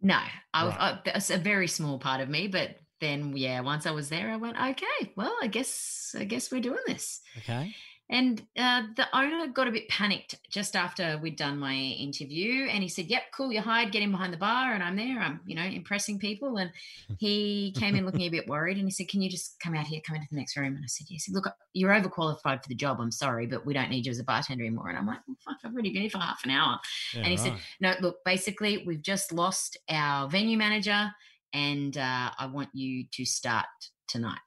No, 0.00 0.18
I, 0.54 0.64
was 0.64 0.74
Right. 0.74 0.80
I, 0.80 0.98
that's 1.04 1.28
a 1.28 1.36
very 1.36 1.68
small 1.68 1.98
part 1.98 2.22
of 2.22 2.30
me, 2.30 2.48
but 2.48 2.76
then 3.00 3.36
yeah, 3.36 3.60
once 3.60 3.86
I 3.86 3.90
was 3.90 4.08
there, 4.08 4.30
I 4.30 4.36
went, 4.36 4.56
okay, 4.56 5.12
well, 5.16 5.34
I 5.42 5.46
guess 5.46 6.14
I 6.18 6.24
guess 6.24 6.50
we're 6.50 6.60
doing 6.60 6.82
this. 6.86 7.20
Okay. 7.38 7.74
And 8.10 8.44
uh, 8.58 8.82
the 8.96 9.06
owner 9.16 9.46
got 9.46 9.68
a 9.68 9.70
bit 9.70 9.88
panicked 9.88 10.34
just 10.50 10.74
after 10.74 11.16
we'd 11.22 11.36
done 11.36 11.58
my 11.58 11.74
interview, 11.74 12.66
and 12.66 12.82
he 12.82 12.88
said, 12.88 13.06
"Yep, 13.06 13.22
cool, 13.32 13.52
you're 13.52 13.62
hired. 13.62 13.92
Get 13.92 14.02
in 14.02 14.10
behind 14.10 14.32
the 14.32 14.36
bar." 14.36 14.74
And 14.74 14.82
I'm 14.82 14.96
there. 14.96 15.20
I'm, 15.20 15.40
you 15.46 15.54
know, 15.54 15.62
impressing 15.62 16.18
people. 16.18 16.56
And 16.56 16.72
he 17.20 17.72
came 17.78 17.94
in 17.94 18.04
looking 18.04 18.22
a 18.22 18.28
bit 18.28 18.48
worried, 18.48 18.78
and 18.78 18.86
he 18.86 18.90
said, 18.90 19.08
"Can 19.08 19.22
you 19.22 19.30
just 19.30 19.60
come 19.60 19.76
out 19.76 19.86
here, 19.86 20.00
come 20.04 20.16
into 20.16 20.26
the 20.28 20.36
next 20.36 20.56
room?" 20.56 20.74
And 20.74 20.84
I 20.84 20.88
said, 20.88 21.06
"Yes." 21.08 21.22
He 21.22 21.30
said, 21.30 21.36
"Look, 21.36 21.54
you're 21.72 21.92
overqualified 21.92 22.64
for 22.64 22.68
the 22.68 22.74
job. 22.74 22.98
I'm 23.00 23.12
sorry, 23.12 23.46
but 23.46 23.64
we 23.64 23.74
don't 23.74 23.90
need 23.90 24.06
you 24.06 24.10
as 24.10 24.18
a 24.18 24.24
bartender 24.24 24.64
anymore." 24.64 24.88
And 24.88 24.98
I'm 24.98 25.06
like, 25.06 25.20
well, 25.28 25.36
"Fuck, 25.44 25.58
I've 25.64 25.72
already 25.72 25.92
been 25.92 26.02
here 26.02 26.10
for 26.10 26.18
half 26.18 26.44
an 26.44 26.50
hour." 26.50 26.80
Yeah, 27.14 27.20
And 27.20 27.28
he 27.28 27.36
said. 27.36 27.54
No, 27.80 27.94
look, 28.00 28.24
basically, 28.24 28.82
we've 28.84 29.02
just 29.02 29.32
lost 29.32 29.78
our 29.88 30.28
venue 30.28 30.58
manager, 30.58 31.12
and 31.52 31.96
uh, 31.96 32.30
I 32.38 32.46
want 32.46 32.70
you 32.74 33.04
to 33.12 33.24
start 33.24 33.66
tonight. 34.08 34.38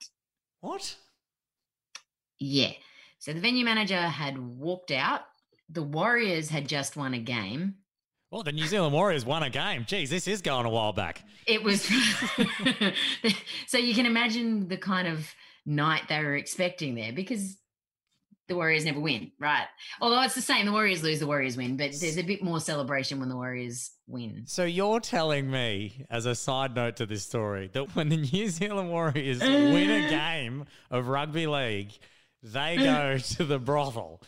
what? 0.60 0.96
Yeah. 2.38 2.72
So 3.18 3.32
the 3.32 3.40
venue 3.40 3.64
manager 3.64 4.00
had 4.00 4.38
walked 4.38 4.90
out. 4.90 5.22
The 5.70 5.82
Warriors 5.82 6.50
had 6.50 6.68
just 6.68 6.96
won 6.96 7.14
a 7.14 7.18
game. 7.18 7.76
Well, 8.30 8.42
the 8.42 8.52
New 8.52 8.66
Zealand 8.66 8.92
Warriors 8.92 9.24
won 9.24 9.42
a 9.44 9.50
game. 9.50 9.84
Geez, 9.86 10.10
this 10.10 10.26
is 10.26 10.42
going 10.42 10.66
a 10.66 10.70
while 10.70 10.92
back. 10.92 11.22
It 11.46 11.62
was 11.62 11.82
so 13.66 13.78
you 13.78 13.94
can 13.94 14.06
imagine 14.06 14.68
the 14.68 14.76
kind 14.76 15.06
of 15.06 15.32
night 15.64 16.02
they 16.08 16.18
were 16.18 16.34
expecting 16.34 16.94
there 16.96 17.12
because 17.12 17.56
the 18.48 18.56
Warriors 18.56 18.84
never 18.84 19.00
win, 19.00 19.30
right? 19.38 19.66
Although 20.00 20.22
it's 20.22 20.34
the 20.34 20.42
same, 20.42 20.66
the 20.66 20.72
Warriors 20.72 21.02
lose, 21.02 21.20
the 21.20 21.26
Warriors 21.26 21.56
win, 21.56 21.76
but 21.76 21.92
there's 22.00 22.18
a 22.18 22.22
bit 22.22 22.42
more 22.42 22.60
celebration 22.60 23.18
when 23.18 23.28
the 23.28 23.36
Warriors 23.36 23.92
win. 24.06 24.42
So 24.46 24.64
you're 24.64 25.00
telling 25.00 25.50
me, 25.50 26.04
as 26.10 26.26
a 26.26 26.34
side 26.34 26.74
note 26.74 26.96
to 26.96 27.06
this 27.06 27.24
story, 27.24 27.70
that 27.72 27.94
when 27.96 28.10
the 28.10 28.18
New 28.18 28.48
Zealand 28.48 28.90
Warriors 28.90 29.40
win 29.42 29.90
a 29.90 30.10
game 30.10 30.66
of 30.90 31.08
rugby 31.08 31.46
league, 31.46 31.92
they 32.42 32.76
go 32.78 33.18
to 33.18 33.44
the 33.44 33.58
brothel. 33.58 34.20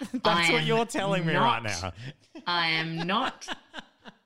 That's 0.22 0.50
what 0.50 0.64
you're 0.64 0.86
telling 0.86 1.26
me 1.26 1.34
right 1.34 1.62
now. 1.62 1.92
I 2.46 2.68
am 2.68 3.06
not 3.06 3.46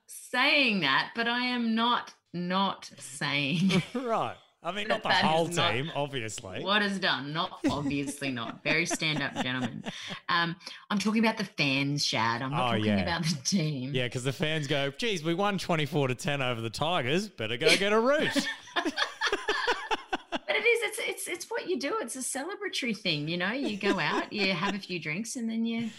saying 0.07 0.81
that, 0.81 1.11
but 1.17 1.27
I 1.27 1.47
am 1.47 1.75
not 1.75 2.13
not 2.35 2.91
saying 2.99 3.83
right. 3.95 4.37
I 4.65 4.71
mean, 4.71 4.87
not 4.87 5.03
the 5.03 5.09
That 5.09 5.25
whole 5.25 5.49
not 5.49 5.73
team, 5.73 5.91
obviously. 5.95 6.63
what 6.63 6.83
is 6.83 7.01
done. 7.01 7.33
Not 7.33 7.59
obviously 7.71 8.31
not. 8.31 8.63
Very 8.63 8.87
stand 8.87 9.21
up 9.21 9.35
gentlemen. 9.43 9.83
Um, 10.29 10.55
I'm 10.89 10.99
talking 11.01 11.25
about 11.25 11.37
the 11.37 11.45
fans, 11.45 12.05
Shad. 12.05 12.43
I'm 12.43 12.51
not 12.53 12.61
Oh, 12.69 12.77
talking 12.77 12.85
yeah. 12.85 13.01
about 13.01 13.25
the 13.25 13.37
team. 13.45 13.91
Yeah, 13.93 14.05
because 14.07 14.23
the 14.23 14.33
fans 14.33 14.69
go, 14.69 14.91
geez, 14.93 15.25
we 15.25 15.35
won 15.35 15.59
24 15.59 16.09
to 16.09 16.15
10 16.15 16.43
over 16.43 16.61
the 16.61 16.71
Tigers. 16.71 17.29
Better 17.29 17.57
go 17.57 17.75
get 17.77 17.93
a 17.93 17.99
root. 18.01 18.47
But 18.75 20.57
it 20.57 20.65
is. 20.65 20.81
It's 20.83 20.99
it's 21.09 21.29
it's 21.29 21.51
what 21.51 21.69
you 21.69 21.79
do. 21.79 21.97
It's 22.01 22.17
a 22.17 22.19
celebratory 22.21 22.97
thing. 22.97 23.29
You 23.29 23.39
know, 23.39 23.53
you 23.53 23.77
go 23.77 23.99
out, 23.99 24.33
you 24.33 24.53
have 24.53 24.75
a 24.75 24.79
few 24.79 24.99
drinks, 24.99 25.37
and 25.37 25.49
then 25.51 25.65
you 25.65 25.91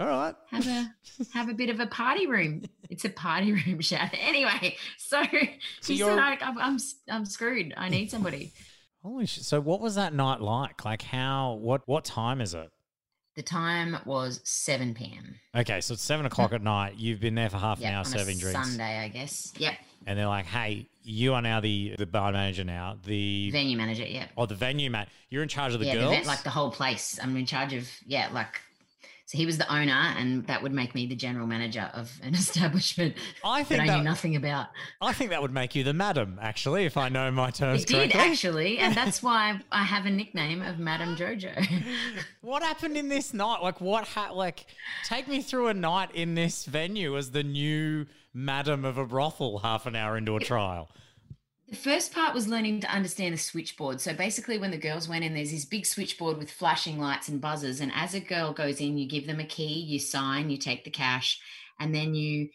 All 0.00 0.06
right. 0.06 0.34
have 0.50 0.66
a 0.66 0.88
have 1.34 1.48
a 1.50 1.54
bit 1.54 1.68
of 1.68 1.78
a 1.78 1.86
party 1.86 2.26
room. 2.26 2.62
It's 2.88 3.04
a 3.04 3.10
party 3.10 3.52
room, 3.66 3.80
Shad. 3.80 4.10
Anyway, 4.18 4.76
so, 4.96 5.22
So 5.80 5.92
he 5.92 5.98
said, 5.98 6.18
I, 6.18 6.38
I'm, 6.40 6.58
I'm 6.58 6.78
I'm 7.08 7.24
screwed. 7.26 7.74
I 7.76 7.88
need 7.90 8.10
somebody. 8.10 8.52
Holy 9.02 9.26
shit. 9.26 9.44
So 9.44 9.60
what 9.60 9.80
was 9.80 9.94
that 9.94 10.12
night 10.12 10.40
like? 10.40 10.84
Like 10.84 11.02
how, 11.02 11.54
what, 11.54 11.82
what 11.86 12.04
time 12.04 12.40
is 12.40 12.54
it? 12.54 12.70
The 13.36 13.42
time 13.42 13.96
was 14.04 14.40
7 14.44 14.92
p.m. 14.92 15.36
Okay, 15.54 15.80
so 15.80 15.94
it's 15.94 16.02
seven 16.02 16.26
o'clock 16.26 16.52
at 16.54 16.62
night. 16.62 16.96
You've 16.96 17.20
been 17.20 17.34
there 17.34 17.48
for 17.48 17.56
half 17.56 17.80
an 17.80 17.86
hour 17.86 18.04
serving 18.04 18.38
drinks. 18.38 18.60
Sunday, 18.60 18.98
I 18.98 19.08
guess. 19.08 19.52
Yep. 19.56 19.74
And 20.06 20.18
they're 20.18 20.26
like, 20.26 20.46
hey, 20.46 20.88
you 21.02 21.34
are 21.34 21.40
now 21.40 21.60
the, 21.60 21.94
the 21.96 22.06
bar 22.06 22.32
manager 22.32 22.64
now. 22.64 22.98
The, 23.04 23.50
Venue 23.50 23.76
manager. 23.76 24.04
Yep. 24.04 24.30
or 24.36 24.46
the 24.46 24.54
venue 24.54 24.90
man. 24.90 25.06
You're 25.30 25.42
in 25.42 25.48
charge 25.48 25.72
of 25.72 25.80
the 25.80 25.86
yeah, 25.86 25.94
girls? 25.94 26.22
The, 26.22 26.26
like 26.26 26.42
the 26.42 26.50
whole 26.50 26.70
place. 26.70 27.18
I'm 27.22 27.36
in 27.36 27.46
charge 27.46 27.72
of 27.72 27.88
yeah, 28.06 28.28
like. 28.32 28.60
So 29.30 29.38
he 29.38 29.46
was 29.46 29.58
the 29.58 29.72
owner, 29.72 29.92
and 29.92 30.44
that 30.48 30.60
would 30.60 30.72
make 30.72 30.92
me 30.92 31.06
the 31.06 31.14
general 31.14 31.46
manager 31.46 31.88
of 31.94 32.10
an 32.20 32.34
establishment 32.34 33.14
I 33.44 33.62
that 33.62 33.68
think 33.68 33.82
I 33.82 33.84
knew 33.84 33.92
that, 33.92 34.02
nothing 34.02 34.34
about. 34.34 34.66
I 35.00 35.12
think 35.12 35.30
that 35.30 35.40
would 35.40 35.52
make 35.52 35.76
you 35.76 35.84
the 35.84 35.92
madam, 35.92 36.36
actually, 36.42 36.84
if 36.84 36.96
I 36.96 37.10
know 37.10 37.30
my 37.30 37.52
terms 37.52 37.82
It 37.82 37.86
did 37.86 38.16
actually, 38.16 38.78
and 38.78 38.92
that's 38.92 39.22
why 39.22 39.60
I 39.70 39.84
have 39.84 40.04
a 40.04 40.10
nickname 40.10 40.62
of 40.62 40.80
Madam 40.80 41.14
Jojo. 41.14 41.54
What 42.40 42.64
happened 42.64 42.96
in 42.96 43.08
this 43.08 43.32
night? 43.32 43.62
Like, 43.62 43.80
what? 43.80 44.08
Ha- 44.08 44.32
like, 44.32 44.66
take 45.04 45.28
me 45.28 45.42
through 45.42 45.68
a 45.68 45.74
night 45.74 46.10
in 46.12 46.34
this 46.34 46.64
venue 46.64 47.16
as 47.16 47.30
the 47.30 47.44
new 47.44 48.06
madam 48.34 48.84
of 48.84 48.98
a 48.98 49.06
brothel. 49.06 49.58
Half 49.58 49.86
an 49.86 49.94
hour 49.94 50.16
into 50.16 50.34
a 50.34 50.40
trial. 50.40 50.90
The 51.70 51.76
first 51.76 52.12
part 52.12 52.34
was 52.34 52.48
learning 52.48 52.80
to 52.80 52.92
understand 52.92 53.32
the 53.32 53.38
switchboard. 53.38 54.00
So 54.00 54.12
basically, 54.12 54.58
when 54.58 54.72
the 54.72 54.76
girls 54.76 55.08
went 55.08 55.24
in, 55.24 55.34
there's 55.34 55.52
this 55.52 55.64
big 55.64 55.86
switchboard 55.86 56.36
with 56.36 56.50
flashing 56.50 56.98
lights 56.98 57.28
and 57.28 57.40
buzzers. 57.40 57.80
And 57.80 57.92
as 57.94 58.14
a 58.14 58.20
girl 58.20 58.52
goes 58.52 58.80
in, 58.80 58.98
you 58.98 59.08
give 59.08 59.26
them 59.26 59.38
a 59.38 59.44
key, 59.44 59.80
you 59.80 60.00
sign, 60.00 60.50
you 60.50 60.58
take 60.58 60.84
the 60.84 60.90
cash, 60.90 61.40
and 61.78 61.94
then 61.94 62.14
you 62.14 62.48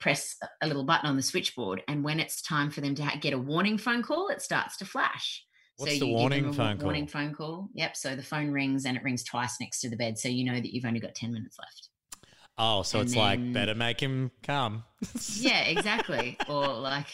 press 0.00 0.36
a 0.62 0.66
little 0.66 0.84
button 0.84 1.08
on 1.08 1.16
the 1.16 1.22
switchboard, 1.22 1.82
and 1.86 2.02
when 2.02 2.18
it's 2.18 2.42
time 2.42 2.70
for 2.70 2.80
them 2.80 2.94
to 2.94 3.08
get 3.20 3.34
a 3.34 3.38
warning 3.38 3.78
phone 3.78 4.02
call, 4.02 4.28
it 4.28 4.42
starts 4.42 4.76
to 4.78 4.84
flash. 4.84 5.44
What's 5.76 5.94
so 5.94 6.00
the 6.00 6.12
warning 6.12 6.52
phone 6.52 6.76
call? 6.76 6.84
Warning 6.86 7.06
phone 7.06 7.34
call. 7.34 7.68
Yep. 7.74 7.96
So 7.96 8.16
the 8.16 8.22
phone 8.22 8.50
rings 8.50 8.84
and 8.84 8.96
it 8.96 9.02
rings 9.02 9.22
twice 9.22 9.56
next 9.60 9.80
to 9.80 9.90
the 9.90 9.96
bed, 9.96 10.18
so 10.18 10.28
you 10.28 10.44
know 10.44 10.58
that 10.58 10.74
you've 10.74 10.84
only 10.84 11.00
got 11.00 11.14
ten 11.14 11.32
minutes 11.32 11.58
left. 11.58 11.88
Oh, 12.58 12.82
so 12.82 13.00
And 13.00 13.08
it's 13.08 13.16
like 13.16 13.52
better 13.52 13.74
make 13.74 14.00
him 14.00 14.30
come. 14.42 14.84
Yeah, 15.36 15.62
exactly. 15.62 16.36
or 16.48 16.66
like 16.66 17.06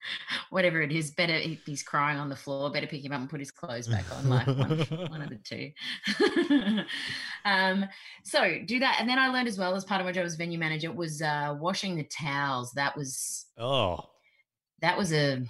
whatever 0.50 0.80
it 0.82 0.92
is, 0.92 1.10
better 1.10 1.34
if 1.34 1.64
he's 1.64 1.82
crying 1.82 2.18
on 2.18 2.28
the 2.28 2.36
floor, 2.36 2.70
better 2.70 2.86
pick 2.86 3.04
him 3.04 3.12
up 3.12 3.20
and 3.20 3.30
put 3.30 3.40
his 3.40 3.50
clothes 3.50 3.88
back 3.88 4.04
on, 4.16 4.28
like 4.28 4.46
one, 4.46 4.78
one 5.10 5.22
of 5.22 5.30
the 5.30 5.38
two. 5.42 5.70
um, 7.44 7.86
so 8.24 8.58
do 8.64 8.78
that. 8.78 8.96
And 9.00 9.08
then 9.08 9.18
I 9.18 9.28
learned 9.28 9.48
as 9.48 9.58
well 9.58 9.74
as 9.74 9.84
part 9.84 10.00
of 10.00 10.06
my 10.06 10.12
job 10.12 10.24
as 10.24 10.36
venue 10.36 10.58
manager 10.58 10.92
was 10.92 11.22
uh, 11.22 11.56
washing 11.58 11.96
the 11.96 12.04
towels. 12.04 12.72
That 12.72 12.96
was 12.96 13.46
Oh, 13.58 13.98
that 14.80 14.96
was 14.96 15.12
a 15.12 15.44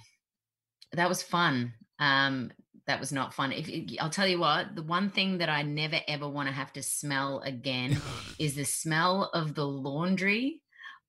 that 0.92 1.08
was 1.08 1.22
fun. 1.22 1.74
Um, 1.98 2.50
that 2.86 2.98
was 2.98 3.12
not 3.12 3.34
fun. 3.34 3.52
If 3.52 3.70
I'll 4.00 4.08
tell 4.08 4.26
you 4.26 4.40
what, 4.40 4.74
the 4.74 4.82
one 4.82 5.10
thing 5.10 5.38
that 5.38 5.50
I 5.50 5.62
never 5.62 6.00
ever 6.08 6.28
want 6.28 6.48
to 6.48 6.54
have 6.54 6.72
to 6.72 6.82
smell 6.82 7.40
again 7.40 8.00
is 8.38 8.54
the 8.54 8.64
smell 8.64 9.30
of 9.34 9.54
the 9.54 9.66
laundry 9.66 10.62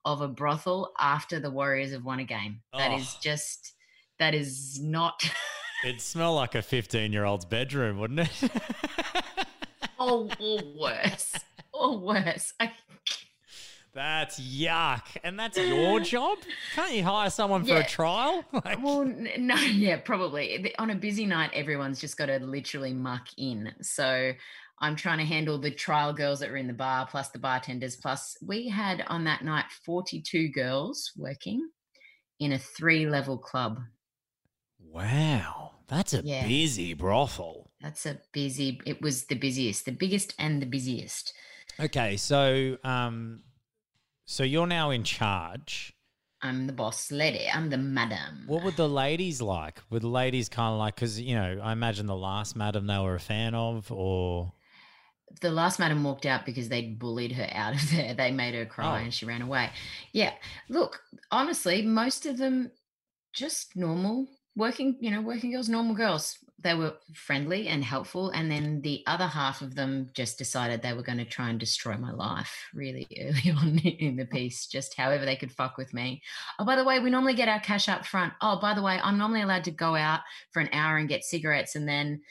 of 0.05 0.21
a 0.21 0.27
brothel 0.27 0.91
after 0.99 1.39
the 1.39 1.51
Warriors 1.51 1.91
have 1.91 2.05
won 2.05 2.19
a 2.19 2.23
game. 2.25 2.61
That 2.73 2.91
is 2.93 3.13
Oh. 3.15 3.19
just 3.21 3.73
that 4.19 4.33
is 4.35 4.79
not 4.81 5.23
it'd 5.85 6.01
smell 6.01 6.35
like 6.35 6.55
a 6.55 6.61
15 6.61 7.11
year 7.13 7.25
old's 7.25 7.45
bedroom, 7.45 7.99
wouldn't 7.99 8.19
it? 8.21 8.51
or, 9.99 10.27
or 10.39 10.59
worse. 10.77 11.35
Or 11.73 11.97
worse. 11.99 12.53
I, 12.59 12.71
That's 13.93 14.39
yuck. 14.39 15.03
And 15.23 15.37
that's 15.39 15.57
your 15.57 15.99
job? 15.99 16.37
Can't 16.75 16.93
you 16.93 17.03
hire 17.03 17.29
someone 17.31 17.65
for 17.65 17.77
a 17.77 17.83
trial? 17.83 18.45
Like, 18.53 18.81
well, 18.83 19.03
no, 19.03 19.55
yeah, 19.55 19.97
probably. 19.97 20.73
On 20.77 20.91
a 20.91 20.95
busy 20.95 21.25
night, 21.25 21.49
everyone's 21.53 21.99
just 21.99 22.15
got 22.15 22.27
to 22.27 22.37
literally 22.39 22.93
muck 22.93 23.27
in. 23.37 23.73
So 23.81 24.33
I'm 24.81 24.95
trying 24.95 25.17
to 25.19 25.25
handle 25.25 25.57
the 25.57 25.71
trial 25.71 26.13
girls 26.13 26.39
that 26.39 26.49
were 26.49 26.57
in 26.57 26.67
the 26.67 26.73
bar, 26.73 27.05
plus 27.09 27.29
the 27.29 27.39
bartenders. 27.39 27.97
Plus, 27.97 28.37
we 28.41 28.69
had 28.69 29.03
on 29.07 29.25
that 29.25 29.43
night 29.43 29.65
42 29.85 30.49
girls 30.49 31.11
working 31.17 31.69
in 32.39 32.53
a 32.53 32.59
three 32.59 33.05
level 33.07 33.37
club. 33.37 33.79
wow. 34.79 35.71
That's 35.87 36.13
a 36.13 36.21
Yeah. 36.21 36.45
busy 36.47 36.93
brothel. 36.93 37.71
That's 37.81 38.05
a 38.05 38.19
busy, 38.31 38.79
it 38.85 39.01
was 39.01 39.25
the 39.25 39.35
busiest, 39.35 39.85
the 39.85 39.91
biggest 39.91 40.35
and 40.37 40.61
the 40.61 40.67
busiest. 40.67 41.33
Okay, 41.79 42.15
so 42.17 42.77
um 42.83 43.41
so 44.25 44.43
you're 44.43 44.67
now 44.67 44.91
in 44.91 45.03
charge. 45.03 45.93
I'm 46.41 46.67
the 46.67 46.73
boss 46.73 47.11
lady. 47.11 47.47
I'm 47.51 47.69
the 47.69 47.77
madam. 47.77 48.43
What 48.45 48.63
were 48.63 48.71
the 48.71 48.87
ladies 48.87 49.41
like? 49.41 49.81
Were 49.89 49.99
the 49.99 50.07
ladies 50.07 50.47
kind 50.47 50.73
of 50.73 50.79
like 50.79 50.95
cuz 50.95 51.19
you 51.19 51.33
know, 51.35 51.59
I 51.63 51.71
imagine 51.71 52.05
the 52.05 52.15
last 52.15 52.55
madam 52.55 52.85
they 52.85 52.97
were 52.99 53.15
a 53.15 53.19
fan 53.19 53.55
of 53.55 53.91
or 53.91 54.53
the 55.41 55.51
last 55.51 55.79
madam 55.79 56.03
walked 56.03 56.25
out 56.25 56.45
because 56.45 56.69
they 56.69 56.81
bullied 56.83 57.31
her 57.33 57.47
out 57.51 57.75
of 57.75 57.91
there. 57.91 58.13
They 58.13 58.31
made 58.31 58.55
her 58.55 58.65
cry 58.65 58.99
Oh. 58.99 59.03
and 59.03 59.13
she 59.13 59.25
ran 59.25 59.41
away. 59.41 59.69
Yeah. 60.11 60.33
Look, 60.69 61.01
honestly, 61.31 61.81
most 61.81 62.25
of 62.25 62.37
them 62.37 62.71
just 63.33 63.75
normal 63.75 64.27
working, 64.55 64.97
you 64.99 65.11
know, 65.11 65.21
working 65.21 65.51
girls, 65.51 65.69
normal 65.69 65.95
girls. 65.95 66.37
They 66.61 66.73
were 66.73 66.95
friendly 67.13 67.69
and 67.69 67.81
helpful. 67.81 68.31
And 68.31 68.51
then 68.51 68.81
the 68.81 69.01
other 69.07 69.27
half 69.27 69.61
of 69.61 69.75
them 69.75 70.09
just 70.13 70.37
decided 70.37 70.81
they 70.81 70.91
were 70.91 71.03
going 71.03 71.19
to 71.19 71.23
try 71.25 71.49
and 71.49 71.57
destroy 71.57 71.95
my 71.95 72.11
life 72.11 72.53
really 72.73 73.07
early 73.21 73.51
on 73.55 73.77
in 73.79 74.17
the 74.17 74.25
piece, 74.25 74.67
just 74.67 74.95
however 74.97 75.23
they 75.23 75.37
could 75.37 75.53
fuck 75.53 75.77
with 75.77 75.93
me. 75.93 76.21
Oh, 76.59 76.65
by 76.65 76.75
the 76.75 76.83
way, 76.83 76.99
we 76.99 77.09
normally 77.11 77.35
get 77.35 77.47
our 77.47 77.61
cash 77.61 77.87
up 77.87 78.05
front. 78.05 78.33
Oh, 78.41 78.59
by 78.59 78.73
the 78.73 78.81
way, 78.81 78.99
I'm 79.01 79.17
normally 79.17 79.41
allowed 79.41 79.63
to 79.65 79.71
go 79.71 79.95
out 79.95 80.19
for 80.51 80.59
an 80.59 80.69
hour 80.73 80.97
and 80.97 81.07
get 81.07 81.23
cigarettes 81.23 81.75
and 81.75 81.87
then 81.87 82.21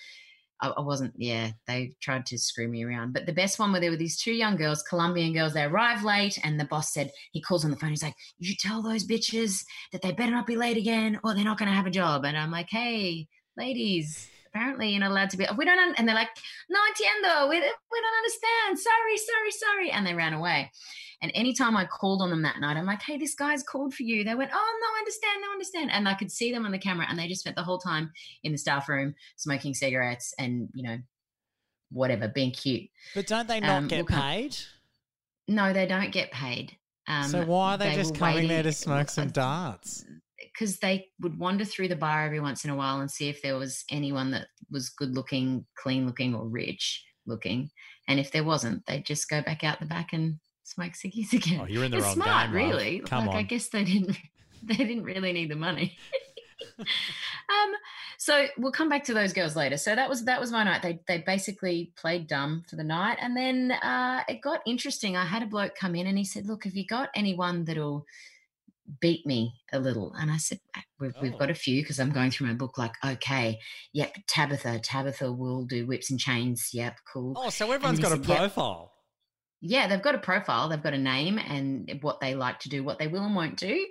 I, 0.60 0.68
I 0.68 0.80
wasn't, 0.80 1.14
yeah, 1.16 1.50
they 1.66 1.94
tried 2.00 2.26
to 2.26 2.38
screw 2.38 2.68
me 2.68 2.84
around. 2.84 3.12
But 3.12 3.26
the 3.26 3.32
best 3.32 3.58
one 3.58 3.72
where 3.72 3.80
there 3.80 3.90
were 3.90 3.96
these 3.96 4.18
two 4.18 4.32
young 4.32 4.56
girls, 4.56 4.82
Colombian 4.82 5.32
girls. 5.32 5.54
They 5.54 5.64
arrived 5.64 6.04
late, 6.04 6.38
and 6.42 6.58
the 6.58 6.64
boss 6.64 6.92
said, 6.92 7.10
he 7.32 7.40
calls 7.40 7.64
on 7.64 7.70
the 7.70 7.76
phone. 7.76 7.90
He's 7.90 8.02
like, 8.02 8.16
You 8.38 8.54
tell 8.58 8.82
those 8.82 9.06
bitches 9.06 9.64
that 9.92 10.02
they 10.02 10.12
better 10.12 10.32
not 10.32 10.46
be 10.46 10.56
late 10.56 10.76
again 10.76 11.20
or 11.22 11.34
they're 11.34 11.44
not 11.44 11.58
going 11.58 11.70
to 11.70 11.76
have 11.76 11.86
a 11.86 11.90
job. 11.90 12.24
And 12.24 12.36
I'm 12.36 12.50
like, 12.50 12.68
Hey, 12.70 13.28
ladies, 13.56 14.28
apparently 14.58 14.90
you're 14.90 15.00
not 15.00 15.10
allowed 15.10 15.30
to 15.30 15.36
be. 15.36 15.46
We 15.56 15.64
don't, 15.64 15.78
un-, 15.78 15.94
and 15.96 16.08
they're 16.08 16.14
like, 16.14 16.30
No 16.68 16.78
entiendo. 16.78 17.48
We, 17.48 17.56
we 17.56 17.60
don't 17.60 18.18
understand. 18.18 18.78
Sorry, 18.78 19.16
sorry, 19.16 19.50
sorry. 19.50 19.90
And 19.90 20.06
they 20.06 20.14
ran 20.14 20.34
away. 20.34 20.70
And 21.20 21.32
anytime 21.34 21.76
I 21.76 21.84
called 21.84 22.22
on 22.22 22.30
them 22.30 22.42
that 22.42 22.60
night, 22.60 22.76
I'm 22.76 22.86
like, 22.86 23.02
hey, 23.02 23.18
this 23.18 23.34
guy's 23.34 23.64
called 23.64 23.92
for 23.92 24.04
you. 24.04 24.22
They 24.22 24.36
went, 24.36 24.50
oh, 24.54 24.78
no, 24.80 24.86
I 24.96 24.98
understand, 25.00 25.40
no, 25.40 25.48
I 25.48 25.52
understand. 25.52 25.90
And 25.90 26.08
I 26.08 26.14
could 26.14 26.30
see 26.30 26.52
them 26.52 26.64
on 26.64 26.70
the 26.70 26.78
camera, 26.78 27.06
and 27.08 27.18
they 27.18 27.26
just 27.26 27.40
spent 27.40 27.56
the 27.56 27.64
whole 27.64 27.78
time 27.78 28.12
in 28.44 28.52
the 28.52 28.58
staff 28.58 28.88
room 28.88 29.16
smoking 29.34 29.74
cigarettes 29.74 30.32
and, 30.38 30.68
you 30.74 30.84
know, 30.84 30.98
whatever, 31.90 32.28
being 32.28 32.52
cute. 32.52 32.88
But 33.16 33.26
don't 33.26 33.48
they 33.48 33.58
not 33.58 33.70
Um, 33.70 33.88
get 33.88 34.06
paid? 34.06 34.56
No, 35.48 35.72
they 35.72 35.86
don't 35.86 36.12
get 36.12 36.30
paid. 36.30 36.76
Um, 37.08 37.28
so 37.28 37.44
why 37.44 37.74
are 37.74 37.78
they, 37.78 37.96
just 37.96 38.12
were 38.12 38.18
coming 38.18 38.46
there 38.46 38.62
to 38.62 38.72
smoke 38.72 39.08
some 39.08 39.30
darts? 39.30 40.04
Because 40.58 40.78
they 40.78 41.06
would 41.20 41.38
wander 41.38 41.64
through 41.64 41.88
the 41.88 41.96
bar 41.96 42.24
every 42.24 42.40
once 42.40 42.64
in 42.64 42.70
a 42.70 42.76
while 42.76 43.00
and 43.00 43.10
see 43.10 43.28
if 43.28 43.42
there 43.42 43.56
was 43.56 43.84
anyone 43.90 44.32
that 44.32 44.48
was 44.70 44.88
good 44.88 45.14
looking, 45.14 45.64
clean 45.76 46.04
looking, 46.04 46.34
or 46.34 46.48
rich 46.48 47.04
looking. 47.26 47.70
And 48.08 48.18
if 48.18 48.32
there 48.32 48.42
wasn't, 48.42 48.84
they'd 48.86 49.06
just 49.06 49.28
go 49.28 49.40
back 49.40 49.62
out 49.62 49.78
the 49.78 49.86
back 49.86 50.12
and 50.12 50.38
smoke 50.64 50.92
ciggies 50.92 51.32
again. 51.32 51.60
Oh, 51.62 51.66
you're 51.66 51.84
in 51.84 51.92
the 51.92 51.98
It's 51.98 52.06
wrong 52.06 52.14
smart, 52.14 52.46
game, 52.46 52.56
really. 52.56 53.00
Come 53.00 53.26
like 53.26 53.36
I 53.36 53.42
guess 53.42 53.68
they 53.68 53.84
didn't 53.84 54.16
they 54.64 54.74
didn't 54.74 55.04
really 55.04 55.32
need 55.32 55.50
the 55.50 55.56
money. 55.56 55.96
um 56.80 57.72
so 58.18 58.46
we'll 58.58 58.72
come 58.72 58.88
back 58.88 59.04
to 59.04 59.14
those 59.14 59.32
girls 59.32 59.54
later. 59.54 59.76
So 59.76 59.94
that 59.94 60.08
was 60.08 60.24
that 60.24 60.40
was 60.40 60.50
my 60.50 60.64
night. 60.64 60.82
They 60.82 60.98
they 61.06 61.18
basically 61.18 61.92
played 61.96 62.26
dumb 62.26 62.64
for 62.68 62.74
the 62.74 62.84
night. 62.84 63.18
And 63.20 63.36
then 63.36 63.70
uh 63.70 64.24
it 64.28 64.40
got 64.40 64.60
interesting. 64.66 65.16
I 65.16 65.24
had 65.24 65.44
a 65.44 65.46
bloke 65.46 65.76
come 65.76 65.94
in 65.94 66.08
and 66.08 66.18
he 66.18 66.24
said, 66.24 66.46
Look, 66.46 66.64
have 66.64 66.74
you 66.74 66.84
got 66.84 67.10
anyone 67.14 67.64
that'll 67.64 68.04
beat 69.00 69.26
me 69.26 69.54
a 69.72 69.78
little? 69.78 70.12
And 70.18 70.30
I 70.30 70.36
said, 70.38 70.58
"Ah, 70.76 70.82
We've, 71.00 71.14
we've 71.20 71.34
Oh. 71.34 71.38
got 71.38 71.50
a 71.50 71.54
few 71.54 71.82
because 71.82 72.00
I'm 72.00 72.10
going 72.10 72.30
through 72.30 72.48
my 72.48 72.54
book 72.54 72.76
like, 72.76 72.94
okay, 73.04 73.58
yep, 73.92 74.14
Tabitha, 74.26 74.80
Tabitha 74.80 75.32
will 75.32 75.64
do 75.64 75.86
whips 75.86 76.10
and 76.10 76.18
chains. 76.18 76.70
Yep, 76.72 76.98
cool. 77.12 77.34
Oh, 77.36 77.50
so 77.50 77.70
everyone's 77.70 78.00
got 78.00 78.12
a 78.12 78.16
said, 78.16 78.26
"Yep." 78.26 78.38
profile. 78.38 78.92
Yeah, 79.60 79.86
they've 79.88 80.02
got 80.02 80.14
a 80.14 80.18
profile, 80.18 80.68
they've 80.68 80.82
got 80.82 80.94
a 80.94 80.98
name 80.98 81.38
and 81.38 81.98
what 82.00 82.20
they 82.20 82.34
like 82.34 82.60
to 82.60 82.68
do, 82.68 82.84
what 82.84 82.98
they 82.98 83.08
will 83.08 83.24
and 83.24 83.34
won't 83.34 83.56
do. 83.58 83.86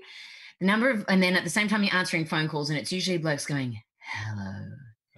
The 0.60 0.66
number 0.66 0.90
of, 0.90 1.06
and 1.08 1.22
then 1.22 1.36
at 1.36 1.44
the 1.44 1.50
same 1.50 1.68
time, 1.68 1.84
you're 1.84 1.94
answering 1.96 2.26
phone 2.26 2.48
calls, 2.48 2.70
and 2.70 2.80
it's 2.80 2.92
usually 2.92 3.18
blokes 3.18 3.46
going, 3.46 3.80
Hello, 4.00 4.37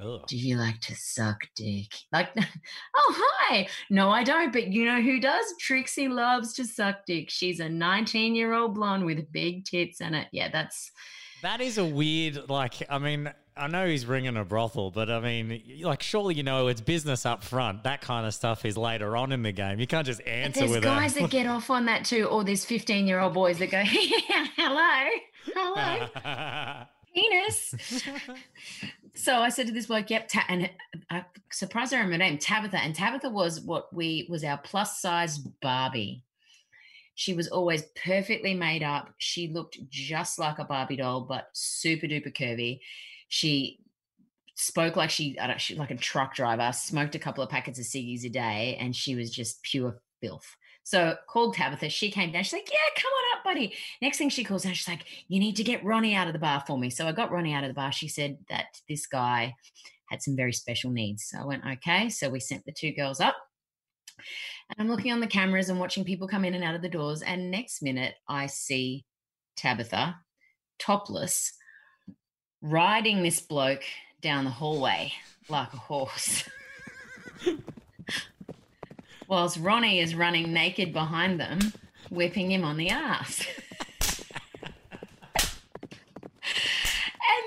Ugh. 0.02 0.22
do 0.28 0.38
you 0.38 0.56
like 0.56 0.80
to 0.82 0.96
suck 0.96 1.42
dick? 1.56 1.94
Like, 2.12 2.30
oh, 2.96 3.16
hi. 3.18 3.68
No, 3.90 4.10
I 4.10 4.24
don't, 4.24 4.54
but 4.54 4.68
you 4.68 4.86
know 4.86 5.02
who 5.02 5.20
does? 5.20 5.46
Trixie 5.60 6.08
loves 6.08 6.54
to 6.54 6.66
suck 6.66 7.06
dick. 7.06 7.30
She's 7.30 7.60
a 7.60 7.70
19 7.70 8.36
year 8.36 8.54
old 8.54 8.76
blonde 8.76 9.06
with 9.06 9.32
big 9.32 9.66
tits 9.66 10.02
and 10.02 10.16
it. 10.16 10.28
Yeah, 10.32 10.50
that's, 10.50 10.92
That 11.42 11.62
is 11.62 11.78
a 11.78 11.86
weird, 11.86 12.50
like, 12.50 12.76
I 12.90 12.98
mean, 12.98 13.32
I 13.58 13.68
know 13.68 13.86
he's 13.86 14.06
ringing 14.06 14.38
a 14.38 14.46
brothel, 14.46 14.90
but 14.90 15.10
I 15.12 15.20
mean, 15.20 15.62
like, 15.82 16.02
surely 16.02 16.36
you 16.36 16.44
know 16.44 16.68
it's 16.68 16.80
business 16.80 17.26
up 17.26 17.44
front. 17.44 17.84
That 17.84 18.00
kind 18.00 18.26
of 18.26 18.34
stuff 18.34 18.64
is 18.64 18.78
later 18.78 19.18
on 19.18 19.34
in 19.34 19.44
the 19.44 19.52
game. 19.52 19.82
You 19.82 19.88
can't 19.88 20.06
just 20.06 20.22
answer 20.22 20.62
there's 20.62 20.72
with 20.72 20.84
guys 20.84 21.18
a. 21.18 21.22
that 21.22 21.30
get 21.30 21.46
off 21.46 21.70
on 21.70 21.86
that 21.86 22.06
too, 22.06 22.26
or 22.26 22.46
there's 22.46 22.64
15 22.64 23.06
year 23.06 23.20
old 23.20 23.34
boys 23.34 23.58
that 23.60 23.70
go, 23.70 23.84
hello, 23.86 25.10
hello. 25.54 26.86
penis. 27.14 28.04
So 29.20 29.42
I 29.42 29.50
said 29.50 29.68
to 29.68 29.74
this 29.74 29.88
bloke, 29.88 30.10
"Yep," 30.10 30.28
ta- 30.30 30.46
and 30.48 30.70
I 31.10 31.26
surprised 31.52 31.94
I 31.94 31.98
remember 31.98 32.24
her 32.24 32.30
name, 32.30 32.38
Tabitha. 32.40 32.78
And 32.78 32.96
Tabitha 32.96 33.30
was 33.30 33.60
what 33.62 33.94
we 33.94 34.26
was 34.30 34.44
our 34.44 34.58
plus 34.58 35.02
size 35.02 35.38
Barbie. 35.38 36.24
She 37.16 37.34
was 37.34 37.50
always 37.50 37.84
perfectly 38.02 38.54
made 38.54 38.82
up. 38.82 39.14
She 39.18 39.50
looked 39.50 39.78
just 39.90 40.40
like 40.40 40.58
a 40.58 40.64
Barbie 40.64 40.96
doll, 40.96 41.22
but 41.22 41.50
super 41.52 42.08
duper 42.08 42.34
curvy. 42.34 42.80
She 43.28 43.82
spoke 44.56 44.96
like 44.96 45.10
she, 45.10 45.38
I 45.38 45.48
don't, 45.48 45.60
she 45.60 45.76
like 45.76 45.92
a 45.92 45.98
truck 45.98 46.34
driver. 46.34 46.72
Smoked 46.72 47.16
a 47.16 47.20
couple 47.20 47.44
of 47.44 47.50
packets 47.50 47.78
of 47.78 47.86
ciggies 47.86 48.24
a 48.24 48.30
day, 48.30 48.78
and 48.80 48.96
she 48.96 49.16
was 49.16 49.32
just 49.32 49.62
pure 49.64 50.02
filth. 50.22 50.56
So 50.90 51.16
called 51.28 51.54
Tabitha. 51.54 51.88
She 51.90 52.10
came 52.10 52.32
down. 52.32 52.42
She's 52.42 52.54
like, 52.54 52.68
"Yeah, 52.68 53.00
come 53.00 53.12
on 53.12 53.38
up, 53.38 53.44
buddy." 53.44 53.76
Next 54.02 54.18
thing 54.18 54.30
she 54.30 54.44
calls 54.44 54.64
down, 54.64 54.74
she's 54.74 54.88
like, 54.88 55.06
"You 55.28 55.40
need 55.40 55.56
to 55.58 55.64
get 55.64 55.84
Ronnie 55.86 56.16
out 56.16 56.26
of 56.26 56.34
the 56.34 56.40
bar 56.40 56.64
for 56.66 56.80
me." 56.80 56.90
So 56.90 57.08
I 57.08 57.12
got 57.12 57.30
Ronnie 57.30 57.54
out 57.54 57.64
of 57.64 57.68
the 57.68 57.76
bar. 57.76 57.92
She 57.92 58.08
said 58.08 58.40
that 58.50 58.82
this 58.90 59.06
guy 59.06 59.54
had 60.10 60.24
some 60.24 60.36
very 60.36 60.52
special 60.52 60.90
needs. 60.90 61.26
So 61.26 61.38
I 61.38 61.46
went, 61.46 61.64
"Okay." 61.64 62.10
So 62.10 62.32
we 62.32 62.40
sent 62.40 62.66
the 62.66 62.72
two 62.72 62.92
girls 62.92 63.20
up. 63.20 63.36
And 64.18 64.80
I'm 64.80 64.90
looking 64.90 65.12
on 65.12 65.20
the 65.20 65.28
cameras 65.28 65.70
and 65.70 65.80
watching 65.80 66.04
people 66.04 66.28
come 66.28 66.44
in 66.44 66.56
and 66.56 66.64
out 66.64 66.74
of 66.74 66.82
the 66.82 66.90
doors. 66.90 67.22
And 67.22 67.52
next 67.52 67.84
minute, 67.84 68.16
I 68.28 68.48
see 68.48 69.06
Tabitha, 69.58 70.16
topless, 70.80 71.54
riding 72.64 73.22
this 73.22 73.42
bloke 73.42 73.84
down 74.22 74.44
the 74.44 74.50
hallway 74.50 75.14
like 75.50 75.72
a 75.72 75.78
horse. 75.78 76.50
whilst 79.30 79.58
Ronnie 79.60 80.00
is 80.00 80.16
running 80.16 80.52
naked 80.52 80.92
behind 80.92 81.40
them, 81.40 81.60
whipping 82.10 82.52
him 82.52 82.66
on 82.66 82.76
the 82.76 82.90
ass. 82.90 83.46
and 85.36 85.48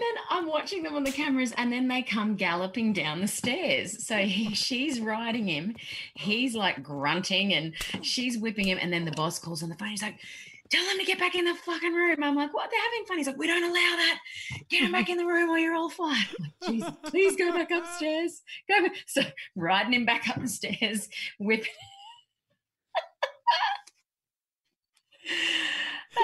then 0.01 0.15
I'm 0.31 0.47
watching 0.47 0.85
them 0.85 0.95
on 0.95 1.05
the 1.05 1.11
cameras, 1.11 1.53
and 1.57 1.73
then 1.73 1.89
they 1.89 2.03
come 2.03 2.37
galloping 2.37 2.93
down 2.93 3.21
the 3.21 3.29
stairs. 3.29 4.07
So 4.07 4.17
he, 4.19 4.55
she's 4.55 5.01
riding 5.01 5.49
him, 5.49 5.75
he's 6.15 6.55
like 6.55 6.83
grunting, 6.83 7.53
and 7.53 7.75
she's 8.01 8.39
whipping 8.39 8.69
him. 8.69 8.79
And 8.81 8.93
then 8.93 9.05
the 9.05 9.13
boss 9.13 9.39
calls 9.39 9.63
on 9.63 9.69
the 9.69 9.75
phone. 9.75 9.89
He's 9.89 10.03
like, 10.03 10.21
"Tell 10.73 10.85
them 10.87 10.99
to 10.99 11.05
get 11.05 11.19
back 11.21 11.35
in 11.35 11.45
the 11.45 11.55
fucking 11.55 11.93
room." 11.93 12.23
I'm 12.23 12.35
like, 12.35 12.53
"What? 12.53 12.71
They're 12.71 12.81
having 12.83 13.05
fun." 13.07 13.19
He's 13.19 13.27
like, 13.27 13.39
"We 13.39 13.47
don't 13.47 13.63
allow 13.63 13.73
that. 13.73 14.19
Get 14.71 14.83
them 14.83 14.93
back 14.93 15.09
in 15.09 15.19
the 15.19 15.27
room, 15.27 15.51
or 15.51 15.59
you're 15.59 15.77
all 15.77 15.91
fired." 15.91 16.27
I'm 16.63 16.79
like, 16.79 17.03
please 17.05 17.37
go 17.37 17.53
back 17.53 17.71
upstairs. 17.71 18.43
Go. 18.69 18.83
Back. 18.83 18.93
So 19.07 19.23
riding 19.55 19.93
him 19.93 20.07
back 20.07 20.29
up 20.29 20.41
the 20.41 20.49
stairs, 20.49 21.09
whipping. 21.39 21.69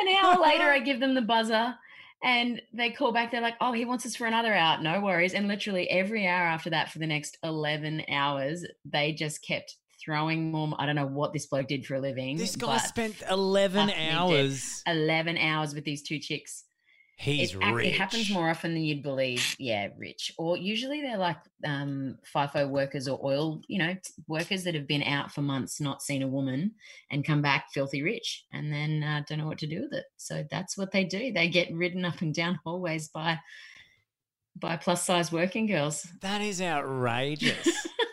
An 0.01 0.09
hour 0.23 0.43
later, 0.43 0.65
I 0.65 0.81
give 0.81 1.01
them 1.01 1.15
the 1.15 1.23
buzzer 1.23 1.75
and 2.23 2.61
they 2.73 2.91
call 2.91 3.13
back. 3.13 3.31
They're 3.31 3.41
like, 3.41 3.57
oh, 3.61 3.73
he 3.73 3.85
wants 3.85 4.05
us 4.07 4.17
for 4.17 4.27
another 4.27 4.55
hour. 4.55 4.83
No 4.83 5.01
worries. 5.01 5.35
And 5.35 5.49
literally 5.49 5.89
every 5.89 6.27
hour 6.27 6.47
after 6.47 6.71
that, 6.71 6.91
for 6.91 6.99
the 6.99 7.07
next 7.07 7.39
11 7.43 8.05
hours, 8.11 8.67
they 8.85 9.13
just 9.13 9.43
kept 9.45 9.77
throwing 10.09 10.51
more. 10.51 10.75
I 10.79 10.87
don't 10.87 10.97
know 10.97 11.07
what 11.07 11.35
this 11.35 11.45
bloke 11.45 11.69
did 11.69 11.85
for 11.85 11.97
a 11.97 12.01
living. 12.01 12.39
This 12.39 12.57
guy 12.57 12.79
spent 12.79 13.17
11 13.31 13.89
fuck 13.89 13.97
me, 13.97 14.05
dude. 14.07 14.15
hours. 14.15 14.83
11 14.87 15.37
hours 15.37 15.75
with 15.75 15.85
these 15.85 16.03
two 16.03 16.19
chicks. 16.19 16.65
He's 17.19 17.53
it, 17.53 17.59
rich. 17.59 17.89
it 17.89 17.95
happens 17.95 18.31
more 18.31 18.49
often 18.49 18.73
than 18.73 18.85
you'd 18.85 19.03
believe. 19.03 19.55
Yeah, 19.59 19.89
rich. 19.99 20.33
Or 20.39 20.57
usually 20.57 21.03
they're 21.03 21.19
like 21.19 21.37
um, 21.67 22.17
FIFO 22.35 22.71
workers 22.71 23.07
or 23.07 23.21
oil, 23.23 23.61
you 23.69 23.79
know, 23.79 23.97
workers 24.29 24.65
that 24.65 24.75
have 24.75 24.87
been 24.87 25.03
out 25.03 25.31
for 25.33 25.43
months, 25.43 25.79
not 25.81 26.01
seen 26.01 26.23
a 26.23 26.29
woman, 26.29 26.73
and 27.11 27.27
come 27.27 27.43
back 27.43 27.67
filthy 27.75 28.03
rich, 28.03 28.47
and 28.53 28.73
then 28.73 29.03
uh, 29.03 29.25
don't 29.29 29.39
know 29.39 29.47
what 29.47 29.59
to 29.59 29.67
do 29.67 29.83
with 29.83 29.93
it. 29.93 30.05
So 30.17 30.45
that's 30.51 30.79
what 30.79 30.93
they 30.93 31.05
do. 31.05 31.33
They 31.33 31.49
get 31.49 31.73
ridden 31.73 32.05
up 32.05 32.23
and 32.23 32.33
down 32.33 32.61
hallways 32.65 33.09
by 33.09 33.41
by 34.57 34.77
plus 34.77 35.05
size 35.05 35.31
working 35.31 35.67
girls. 35.67 36.07
That 36.21 36.41
is 36.41 36.63
outrageous. 36.63 37.69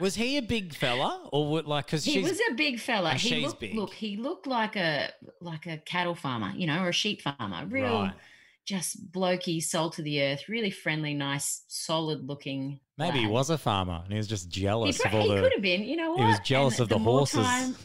was 0.00 0.14
he 0.16 0.36
a 0.36 0.42
big 0.42 0.74
fella, 0.74 1.28
or 1.32 1.48
what? 1.50 1.66
Like, 1.66 1.86
because 1.86 2.04
He 2.04 2.20
was 2.22 2.40
a 2.50 2.54
big 2.54 2.80
fella. 2.80 3.12
He 3.12 3.18
she's 3.28 3.46
looked, 3.46 3.60
big. 3.60 3.74
look, 3.74 3.92
he 3.92 4.16
looked 4.16 4.46
like 4.46 4.76
a 4.76 5.10
like 5.40 5.66
a 5.66 5.78
cattle 5.78 6.14
farmer, 6.14 6.52
you 6.56 6.66
know, 6.66 6.82
or 6.82 6.88
a 6.88 6.92
sheep 6.92 7.22
farmer. 7.22 7.64
Real, 7.66 7.84
right. 8.02 8.12
just 8.64 9.10
blokey, 9.12 9.62
soul 9.62 9.90
to 9.90 10.02
the 10.02 10.22
earth, 10.22 10.48
really 10.48 10.70
friendly, 10.70 11.14
nice, 11.14 11.62
solid 11.68 12.26
looking. 12.26 12.80
Maybe 12.98 13.20
he 13.20 13.26
was 13.26 13.48
a 13.50 13.56
farmer 13.58 14.00
and 14.04 14.12
he 14.12 14.18
was 14.18 14.26
just 14.28 14.50
jealous 14.50 14.98
pro- 14.98 15.08
of 15.10 15.14
all 15.14 15.22
he 15.22 15.34
the. 15.36 15.40
could 15.42 15.52
have 15.54 15.62
been, 15.62 15.84
you 15.84 15.96
know 15.96 16.10
what? 16.10 16.20
He 16.20 16.26
was 16.26 16.38
jealous 16.40 16.74
And 16.74 16.82
of 16.82 16.88
the 16.90 16.98
more 16.98 17.18
horses. 17.26 17.46
time- 17.46 17.76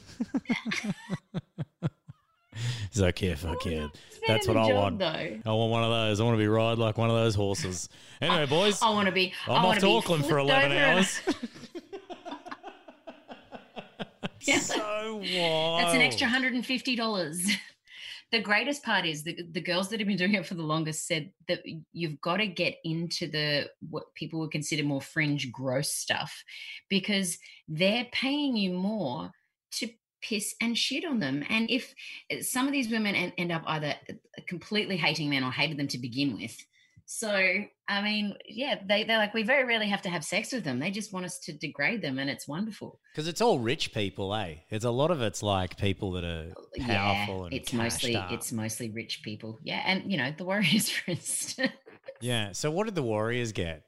He's 2.92 3.02
like, 3.02 3.22
yeah, 3.22 3.36
fuck 3.36 3.66
yeah. 3.66 3.88
That's 4.28 4.48
what 4.48 4.56
I 4.56 4.68
than 4.68 4.76
want. 4.78 5.00
job, 5.00 5.14
Though. 5.44 5.52
I 5.52 5.54
want 5.54 5.72
one 5.72 5.84
of 5.84 5.90
those. 5.90 6.22
I 6.22 6.24
want 6.24 6.36
to 6.36 6.38
be 6.40 6.48
ride 6.48 6.78
like 6.78 6.98
one 6.98 7.10
of 7.10 7.16
those 7.16 7.36
horses. 7.36 7.90
Anyway, 8.22 8.46
boys, 8.46 8.82
I 8.82 8.90
want 8.92 9.08
to 9.08 9.12
be. 9.12 9.34
I 9.48 9.56
I'm 9.56 9.64
wanna 9.64 9.76
off 9.76 9.80
to 9.82 9.90
Auckland 9.90 10.26
for 10.26 10.38
11 10.38 10.72
over 10.72 10.80
and- 10.82 10.98
hours. 10.98 11.20
Yeah. 14.48 14.60
so 14.60 15.16
wild. 15.16 15.82
That's 15.82 15.96
an 15.96 16.02
extra 16.02 16.28
hundred 16.28 16.54
and 16.54 16.66
fifty 16.66 16.96
dollars. 16.96 17.46
The 18.32 18.42
greatest 18.42 18.84
part 18.84 19.06
is 19.06 19.24
the 19.24 19.38
the 19.52 19.62
girls 19.62 19.90
that 19.90 20.00
have 20.00 20.08
been 20.08 20.18
doing 20.18 20.34
it 20.34 20.46
for 20.46 20.56
the 20.56 20.64
longest 20.64 21.08
said 21.08 21.32
that 21.48 21.62
you've 21.94 22.20
got 22.22 22.38
to 22.38 22.48
get 22.48 22.76
into 22.84 23.28
the 23.28 23.70
what 23.90 24.14
people 24.16 24.40
would 24.40 24.52
consider 24.52 24.84
more 24.84 25.00
fringe 25.00 25.52
gross 25.52 25.92
stuff 25.92 26.44
because 26.90 27.38
they're 27.68 28.08
paying 28.12 28.58
you 28.58 28.74
more 28.74 29.32
to 29.74 29.90
piss 30.22 30.56
and 30.60 30.78
shit 30.78 31.06
on 31.06 31.20
them. 31.20 31.44
And 31.50 31.70
if 31.70 31.94
uh, 32.32 32.42
some 32.42 32.66
of 32.66 32.74
these 32.74 32.90
women 32.90 33.16
end 33.16 33.52
up 33.52 33.64
either 33.68 33.94
uh, 34.10 34.14
completely 34.48 34.98
hating 34.98 35.30
men 35.30 35.44
or 35.44 35.52
hated 35.52 35.78
them 35.78 35.88
to 35.90 35.98
begin 35.98 36.36
with. 36.36 36.58
So, 37.08 37.30
I 37.88 38.02
mean, 38.02 38.34
yeah, 38.48 38.80
they, 38.88 39.04
they're 39.04 39.20
like, 39.20 39.34
we 39.36 39.44
very 39.44 39.64
rarely 39.64 39.88
have 39.88 40.02
to 40.04 40.10
have 40.10 40.24
sex 40.24 40.52
with 40.52 40.64
them. 40.64 40.80
They 40.80 40.90
just 40.90 41.14
want 41.14 41.26
us 41.26 41.38
to 41.46 41.54
degrade 41.54 42.02
them, 42.02 42.18
and 42.18 42.30
it's 42.32 42.48
wonderful. 42.48 43.00
Because 43.14 43.28
it's 43.28 43.42
all 43.42 43.60
rich 43.60 43.94
people, 43.94 44.34
eh? 44.34 44.56
It's 44.70 44.86
a 44.86 44.90
lot 44.90 45.12
of 45.12 45.22
it's 45.22 45.44
like 45.44 45.78
people 45.78 46.12
that 46.14 46.24
are 46.24 46.52
powerful 46.82 47.46
and 47.46 47.54
it's 47.54 47.74
mostly 47.74 48.16
up. 48.16 48.32
it's 48.32 48.52
mostly 48.52 48.90
rich 48.90 49.22
people. 49.24 49.60
Yeah, 49.64 49.82
and 49.86 50.12
you 50.12 50.18
know 50.18 50.34
the 50.36 50.46
Warriors, 50.46 50.90
for 50.96 51.12
instance, 51.12 51.72
Yeah. 52.22 52.54
So 52.54 52.72
what 52.72 52.86
did 52.86 52.96
the 52.96 53.04
Warriors 53.04 53.52
get? 53.52 53.84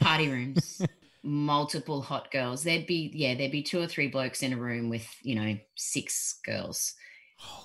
party 0.00 0.28
rooms, 0.28 0.82
multiple 1.22 2.02
hot 2.02 2.30
girls. 2.30 2.64
There'd 2.64 2.86
be 2.86 3.10
yeah, 3.14 3.34
there'd 3.34 3.52
be 3.52 3.62
two 3.62 3.80
or 3.80 3.86
three 3.86 4.08
blokes 4.08 4.42
in 4.42 4.52
a 4.52 4.56
room 4.56 4.88
with 4.88 5.06
you 5.22 5.34
know 5.34 5.56
six 5.76 6.40
girls, 6.44 6.94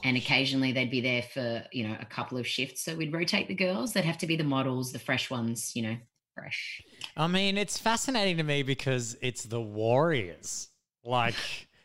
and 0.04 0.18
occasionally 0.18 0.72
they'd 0.72 0.92
be 0.92 1.02
there 1.02 1.22
for 1.22 1.64
you 1.72 1.88
know 1.88 1.96
a 2.00 2.06
couple 2.06 2.38
of 2.38 2.48
shifts. 2.48 2.84
So 2.84 2.96
we'd 2.96 3.14
rotate 3.14 3.48
the 3.48 3.56
girls. 3.56 3.94
They'd 3.94 4.06
have 4.06 4.18
to 4.20 4.28
be 4.28 4.36
the 4.36 4.44
models, 4.44 4.92
the 4.92 5.00
fresh 5.00 5.30
ones, 5.30 5.72
you 5.76 5.84
know, 5.84 5.98
fresh. 6.36 6.82
I 7.16 7.28
mean, 7.28 7.58
it's 7.58 7.78
fascinating 7.78 8.38
to 8.38 8.44
me 8.44 8.64
because 8.64 9.18
it's 9.22 9.44
the 9.44 9.62
Warriors. 9.62 10.70
Like, 11.04 11.36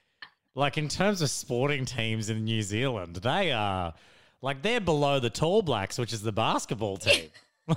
like 0.55 0.79
in 0.79 0.89
terms 0.89 1.23
of 1.23 1.31
sporting 1.31 1.85
teams 1.85 2.31
in 2.31 2.45
New 2.45 2.63
Zealand, 2.63 3.17
they 3.17 3.53
are 3.53 3.95
like 4.43 4.63
they're 4.63 4.81
below 4.81 5.21
the 5.21 5.31
Tall 5.31 5.63
Blacks, 5.63 5.99
which 5.99 6.13
is 6.13 6.23
the 6.23 6.33
basketball 6.33 6.97
team. 6.99 7.31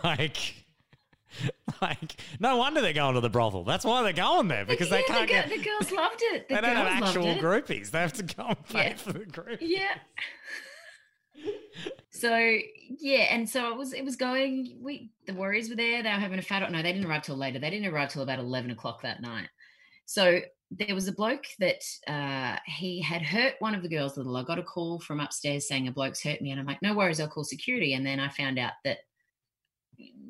like, 0.03 0.37
like 1.81 2.19
no 2.39 2.57
wonder 2.57 2.81
they're 2.81 2.93
going 2.93 3.15
to 3.15 3.21
the 3.21 3.29
brothel. 3.29 3.63
That's 3.63 3.85
why 3.85 4.03
they're 4.03 4.13
going 4.13 4.47
there 4.47 4.65
because 4.65 4.89
they 4.89 5.01
Yeah, 5.01 5.05
can't 5.07 5.27
the, 5.27 5.33
get. 5.33 5.49
the 5.49 5.57
girls 5.63 5.91
loved 5.91 6.21
it. 6.21 6.47
The 6.49 6.55
they 6.55 6.61
don't 6.61 6.75
have 6.75 7.03
actual 7.03 7.35
groupies. 7.35 7.91
They 7.91 7.99
have 7.99 8.13
to 8.13 8.23
go 8.23 8.45
and 8.47 8.65
pay 8.67 8.89
Yeah. 8.89 8.95
for 8.95 9.13
the 9.13 9.25
group. 9.25 9.59
yeah 9.61 9.95
so 12.11 12.35
yeah 12.99 13.27
and 13.33 13.49
so 13.49 13.71
it 13.71 13.77
was 13.77 13.93
it 13.93 14.03
was 14.03 14.15
going 14.17 14.75
we 14.81 15.09
the 15.25 15.33
warriors 15.33 15.69
were 15.69 15.75
there 15.75 16.03
they 16.03 16.09
were 16.09 16.15
having 16.15 16.39
a 16.39 16.41
fat 16.41 16.69
no 16.71 16.81
they 16.81 16.91
didn't 16.91 17.07
arrive 17.09 17.21
till 17.23 17.37
later 17.37 17.59
they 17.59 17.69
didn't 17.69 17.91
arrive 17.93 18.09
till 18.09 18.23
about 18.23 18.39
11 18.39 18.71
o'clock 18.71 19.01
that 19.01 19.21
night 19.21 19.47
so 20.05 20.39
there 20.71 20.93
was 20.93 21.07
a 21.07 21.13
bloke 21.13 21.45
that 21.59 21.81
uh, 22.07 22.57
he 22.65 23.01
had 23.01 23.21
hurt 23.21 23.53
one 23.59 23.73
of 23.73 23.81
the 23.83 23.87
girls 23.89 24.17
a 24.17 24.19
little 24.19 24.35
i 24.35 24.43
got 24.43 24.59
a 24.59 24.63
call 24.63 24.99
from 24.99 25.19
upstairs 25.21 25.67
saying 25.67 25.87
a 25.87 25.91
bloke's 25.91 26.21
hurt 26.21 26.41
me 26.41 26.51
and 26.51 26.59
i'm 26.59 26.65
like 26.65 26.81
no 26.81 26.93
worries 26.93 27.21
i'll 27.21 27.27
call 27.29 27.43
security 27.45 27.93
and 27.93 28.05
then 28.05 28.19
i 28.19 28.27
found 28.27 28.59
out 28.59 28.73
that 28.83 28.97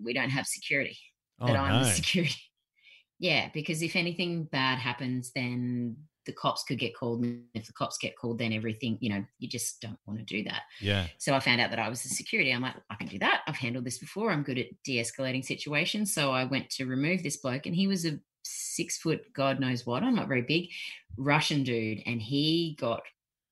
we 0.04 0.14
don't 0.14 0.30
have 0.30 0.46
security 0.46 0.98
Oh 1.40 1.48
that 1.48 1.56
i'm 1.56 1.82
no! 1.82 1.88
the 1.88 1.92
security 1.94 2.36
yeah 3.20 3.50
because 3.54 3.82
if 3.82 3.96
anything 3.96 4.44
bad 4.46 4.78
happens 4.80 5.32
then 5.34 5.96
the 6.26 6.34
cops 6.34 6.64
could 6.64 6.78
get 6.78 6.96
called 6.96 7.24
and 7.24 7.44
if 7.56 7.66
the 7.66 7.74
cops 7.74 7.98
get 7.98 8.16
called 8.18 8.38
then 8.38 8.54
everything 8.54 8.98
you 9.02 9.10
know 9.10 9.24
you 9.40 9.48
just 9.48 9.82
don't 9.82 9.98
want 10.06 10.20
to 10.20 10.26
do 10.26 10.44
that 10.44 10.62
Yeah. 10.80 11.08
so 11.18 11.34
I 11.34 11.40
found 11.40 11.60
out 11.60 11.70
that 11.72 11.80
I 11.80 11.90
was 11.90 12.04
the 12.04 12.10
security. 12.10 12.52
I'm 12.52 12.62
like, 12.62 12.76
I 12.90 12.96
can 12.96 13.08
do 13.08 13.18
that. 13.20 13.42
I've 13.48 13.56
handled 13.56 13.86
this 13.86 13.98
before. 13.98 14.30
I'm 14.30 14.44
good 14.44 14.60
at 14.60 14.68
de-escalating 14.84 15.44
situations. 15.44 16.14
So 16.14 16.32
I 16.32 16.44
went 16.44 16.70
to 16.72 16.86
remove 16.86 17.24
this 17.24 17.38
bloke, 17.38 17.66
and 17.66 17.76
he 17.76 17.88
was 17.88 18.06
a 18.06 18.20
six 18.44 18.98
foot, 18.98 19.22
God 19.34 19.60
knows 19.60 19.86
what. 19.88 20.04
I'm 20.04 20.14
not 20.16 20.28
very 20.28 20.44
big, 20.44 20.70
Russian 21.18 21.64
dude, 21.64 22.04
and 22.06 22.22
he 22.22 22.78
got 22.80 23.02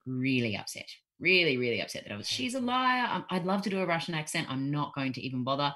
really 0.06 0.56
upset. 0.56 0.88
Really, 1.20 1.56
really 1.56 1.80
upset 1.80 2.04
that 2.04 2.12
I 2.12 2.16
was. 2.16 2.28
She's 2.28 2.54
a 2.54 2.60
liar. 2.60 3.06
I'm, 3.08 3.24
I'd 3.30 3.44
love 3.44 3.62
to 3.62 3.70
do 3.70 3.80
a 3.80 3.86
Russian 3.86 4.14
accent. 4.14 4.46
I'm 4.48 4.70
not 4.70 4.94
going 4.94 5.12
to 5.14 5.20
even 5.20 5.44
bother. 5.44 5.74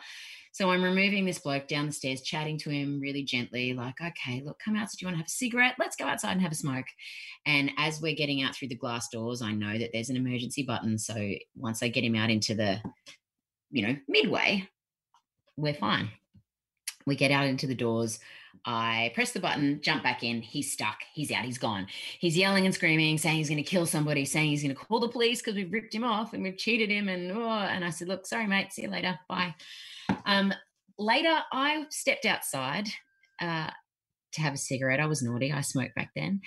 So 0.52 0.70
I'm 0.70 0.82
removing 0.82 1.24
this 1.24 1.38
bloke 1.38 1.66
down 1.66 1.86
the 1.86 1.92
stairs, 1.92 2.20
chatting 2.20 2.58
to 2.58 2.70
him 2.70 3.00
really 3.00 3.24
gently, 3.24 3.72
like, 3.72 3.94
okay, 4.00 4.42
look, 4.44 4.58
come 4.62 4.76
out. 4.76 4.88
Do 4.90 4.98
you 5.00 5.06
want 5.06 5.14
to 5.14 5.18
have 5.18 5.26
a 5.26 5.30
cigarette? 5.30 5.76
Let's 5.78 5.96
go 5.96 6.04
outside 6.04 6.32
and 6.32 6.42
have 6.42 6.52
a 6.52 6.56
smoke. 6.56 6.84
And 7.46 7.70
as 7.78 8.02
we're 8.02 8.14
getting 8.14 8.42
out 8.42 8.54
through 8.54 8.68
the 8.68 8.76
glass 8.76 9.08
doors, 9.08 9.40
I 9.40 9.52
know 9.52 9.78
that 9.78 9.90
there's 9.94 10.10
an 10.10 10.16
emergency 10.16 10.62
button. 10.62 10.98
So 10.98 11.14
once 11.56 11.82
I 11.82 11.88
get 11.88 12.04
him 12.04 12.14
out 12.14 12.28
into 12.28 12.54
the, 12.54 12.82
you 13.70 13.86
know, 13.86 13.96
midway, 14.08 14.68
we're 15.56 15.72
fine. 15.72 16.10
We 17.06 17.16
get 17.16 17.30
out 17.30 17.46
into 17.46 17.66
the 17.66 17.74
doors. 17.74 18.20
I 18.64 19.10
press 19.14 19.32
the 19.32 19.40
button, 19.40 19.80
jump 19.82 20.02
back 20.02 20.22
in. 20.22 20.40
He's 20.40 20.72
stuck. 20.72 20.98
He's 21.12 21.30
out. 21.32 21.44
He's 21.44 21.58
gone. 21.58 21.86
He's 22.18 22.36
yelling 22.36 22.64
and 22.64 22.74
screaming, 22.74 23.18
saying 23.18 23.36
he's 23.36 23.48
going 23.48 23.62
to 23.62 23.68
kill 23.68 23.86
somebody, 23.86 24.24
saying 24.24 24.50
he's 24.50 24.62
going 24.62 24.74
to 24.74 24.80
call 24.80 25.00
the 25.00 25.08
police 25.08 25.40
because 25.40 25.56
we've 25.56 25.72
ripped 25.72 25.94
him 25.94 26.04
off 26.04 26.32
and 26.32 26.42
we've 26.42 26.56
cheated 26.56 26.90
him. 26.90 27.08
And 27.08 27.32
oh, 27.32 27.48
and 27.48 27.84
I 27.84 27.90
said, 27.90 28.08
look, 28.08 28.26
sorry, 28.26 28.46
mate. 28.46 28.72
See 28.72 28.82
you 28.82 28.88
later. 28.90 29.18
Bye. 29.28 29.54
Um, 30.26 30.52
later, 30.98 31.38
I 31.52 31.86
stepped 31.90 32.24
outside 32.24 32.88
uh, 33.40 33.70
to 34.32 34.40
have 34.40 34.54
a 34.54 34.58
cigarette. 34.58 35.00
I 35.00 35.06
was 35.06 35.22
naughty. 35.22 35.52
I 35.52 35.60
smoked 35.60 35.94
back 35.94 36.10
then, 36.14 36.40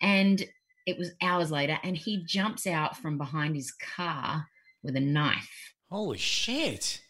and 0.00 0.44
it 0.86 0.98
was 0.98 1.12
hours 1.22 1.50
later, 1.50 1.78
and 1.82 1.96
he 1.96 2.24
jumps 2.26 2.66
out 2.66 2.96
from 2.96 3.16
behind 3.16 3.56
his 3.56 3.72
car 3.72 4.46
with 4.82 4.96
a 4.96 5.00
knife. 5.00 5.72
Holy 5.90 6.18
shit! 6.18 7.00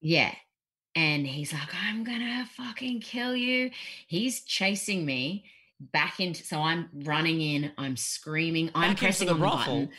Yeah. 0.00 0.34
And 0.94 1.26
he's 1.26 1.52
like, 1.52 1.70
I'm 1.88 2.04
gonna 2.04 2.46
fucking 2.56 3.00
kill 3.00 3.34
you. 3.34 3.70
He's 4.06 4.42
chasing 4.42 5.06
me 5.06 5.44
back 5.92 6.20
into 6.20 6.44
so 6.44 6.60
I'm 6.60 6.88
running 7.04 7.40
in, 7.40 7.72
I'm 7.76 7.96
screaming, 7.96 8.70
I'm 8.74 8.94
pressing 8.94 9.26
the 9.26 9.34
on 9.34 9.40
the 9.40 9.46
brothel? 9.46 9.74
button. 9.80 9.90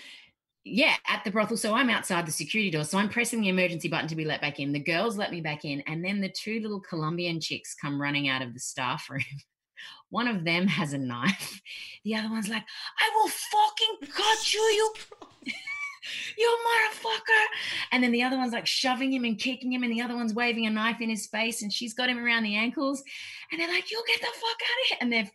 Yeah, 0.66 0.96
at 1.08 1.26
the 1.26 1.32
brothel. 1.32 1.58
So 1.58 1.74
I'm 1.74 1.90
outside 1.90 2.26
the 2.26 2.32
security 2.32 2.72
door. 2.72 2.86
So 2.86 2.98
I'm 2.98 3.10
pressing 3.10 3.42
the 3.42 3.50
emergency 3.50 3.90
button 3.90 4.08
to 4.08 4.16
be 4.16 4.24
let 4.24 4.40
back 4.40 4.62
in. 4.62 4.72
The 4.72 4.80
girls 4.80 5.18
let 5.18 5.32
me 5.32 5.42
back 5.42 5.66
in. 5.66 5.82
And 5.88 6.06
then 6.06 6.22
the 6.22 6.30
two 6.30 6.62
little 6.62 6.80
Colombian 6.80 7.42
chicks 7.42 7.76
come 7.76 8.02
running 8.02 8.30
out 8.30 8.42
of 8.42 8.54
the 8.54 8.62
staff 8.62 9.10
room. 9.10 9.22
One 10.10 10.28
of 10.30 10.46
them 10.46 10.68
has 10.68 10.94
a 10.94 10.98
knife. 10.98 11.62
The 12.06 12.16
other 12.16 12.30
one's 12.30 12.48
like, 12.48 12.64
I 13.00 13.12
will 13.16 13.28
fucking 13.28 14.14
cut 14.16 14.54
you, 14.54 14.62
you 14.62 14.94
you 16.38 16.58
motherfucker. 16.68 17.46
And 17.92 18.04
then 18.04 18.12
the 18.12 18.24
other 18.24 18.38
one's 18.38 18.54
like 18.54 18.68
shoving 18.68 19.12
him 19.14 19.24
and 19.24 19.38
kicking 19.38 19.72
him, 19.72 19.84
and 19.84 19.92
the 19.92 20.02
other 20.02 20.16
one's 20.16 20.34
waving 20.34 20.66
a 20.66 20.70
knife 20.70 21.02
in 21.02 21.10
his 21.10 21.28
face, 21.28 21.62
and 21.62 21.72
she's 21.72 21.94
got 21.94 22.10
him 22.10 22.18
around 22.24 22.44
the 22.44 22.56
ankles. 22.56 23.04
And 23.52 23.60
they're 23.62 23.68
like, 23.72 23.92
you'll 23.92 24.04
get 24.08 24.20
the 24.20 24.28
fuck 24.28 24.34
out 24.34 24.82
of 24.82 24.88
here. 24.90 24.98
And 25.02 25.12
they're 25.14 25.32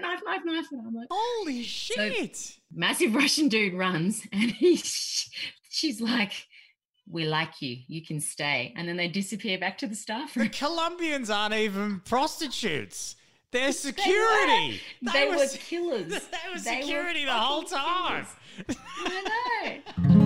knife, 0.00 0.20
knife, 0.24 0.42
knife. 0.44 0.66
And 0.72 0.86
I'm 0.86 0.94
like, 0.94 1.08
Holy 1.10 1.62
shit. 1.62 2.56
massive 2.72 3.14
Russian 3.14 3.48
dude 3.48 3.74
runs, 3.74 4.22
and 4.32 4.50
he, 4.50 4.76
she's 5.68 6.00
like, 6.00 6.32
we 7.08 7.24
like 7.24 7.62
you. 7.62 7.76
You 7.86 8.04
can 8.04 8.20
stay. 8.20 8.72
And 8.76 8.88
then 8.88 8.96
they 8.96 9.06
disappear 9.08 9.58
back 9.58 9.78
to 9.78 9.86
the 9.86 9.94
staff 9.94 10.36
room. 10.36 10.46
the. 10.46 10.52
Colombians 10.52 11.30
aren't 11.30 11.54
even 11.54 12.00
prostitutes. 12.04 13.14
They're 13.52 13.70
security. 13.72 14.80
They 15.02 15.28
were 15.28 15.46
killers. 15.46 16.02
They 16.10 16.16
were 16.16 16.20
They 16.20 16.52
were 16.52 16.58
security 16.58 17.24
the 17.24 17.32
whole 17.32 17.62
time. 17.62 18.24
killers. 18.24 18.26
I 18.68 19.82
know. 19.98 20.25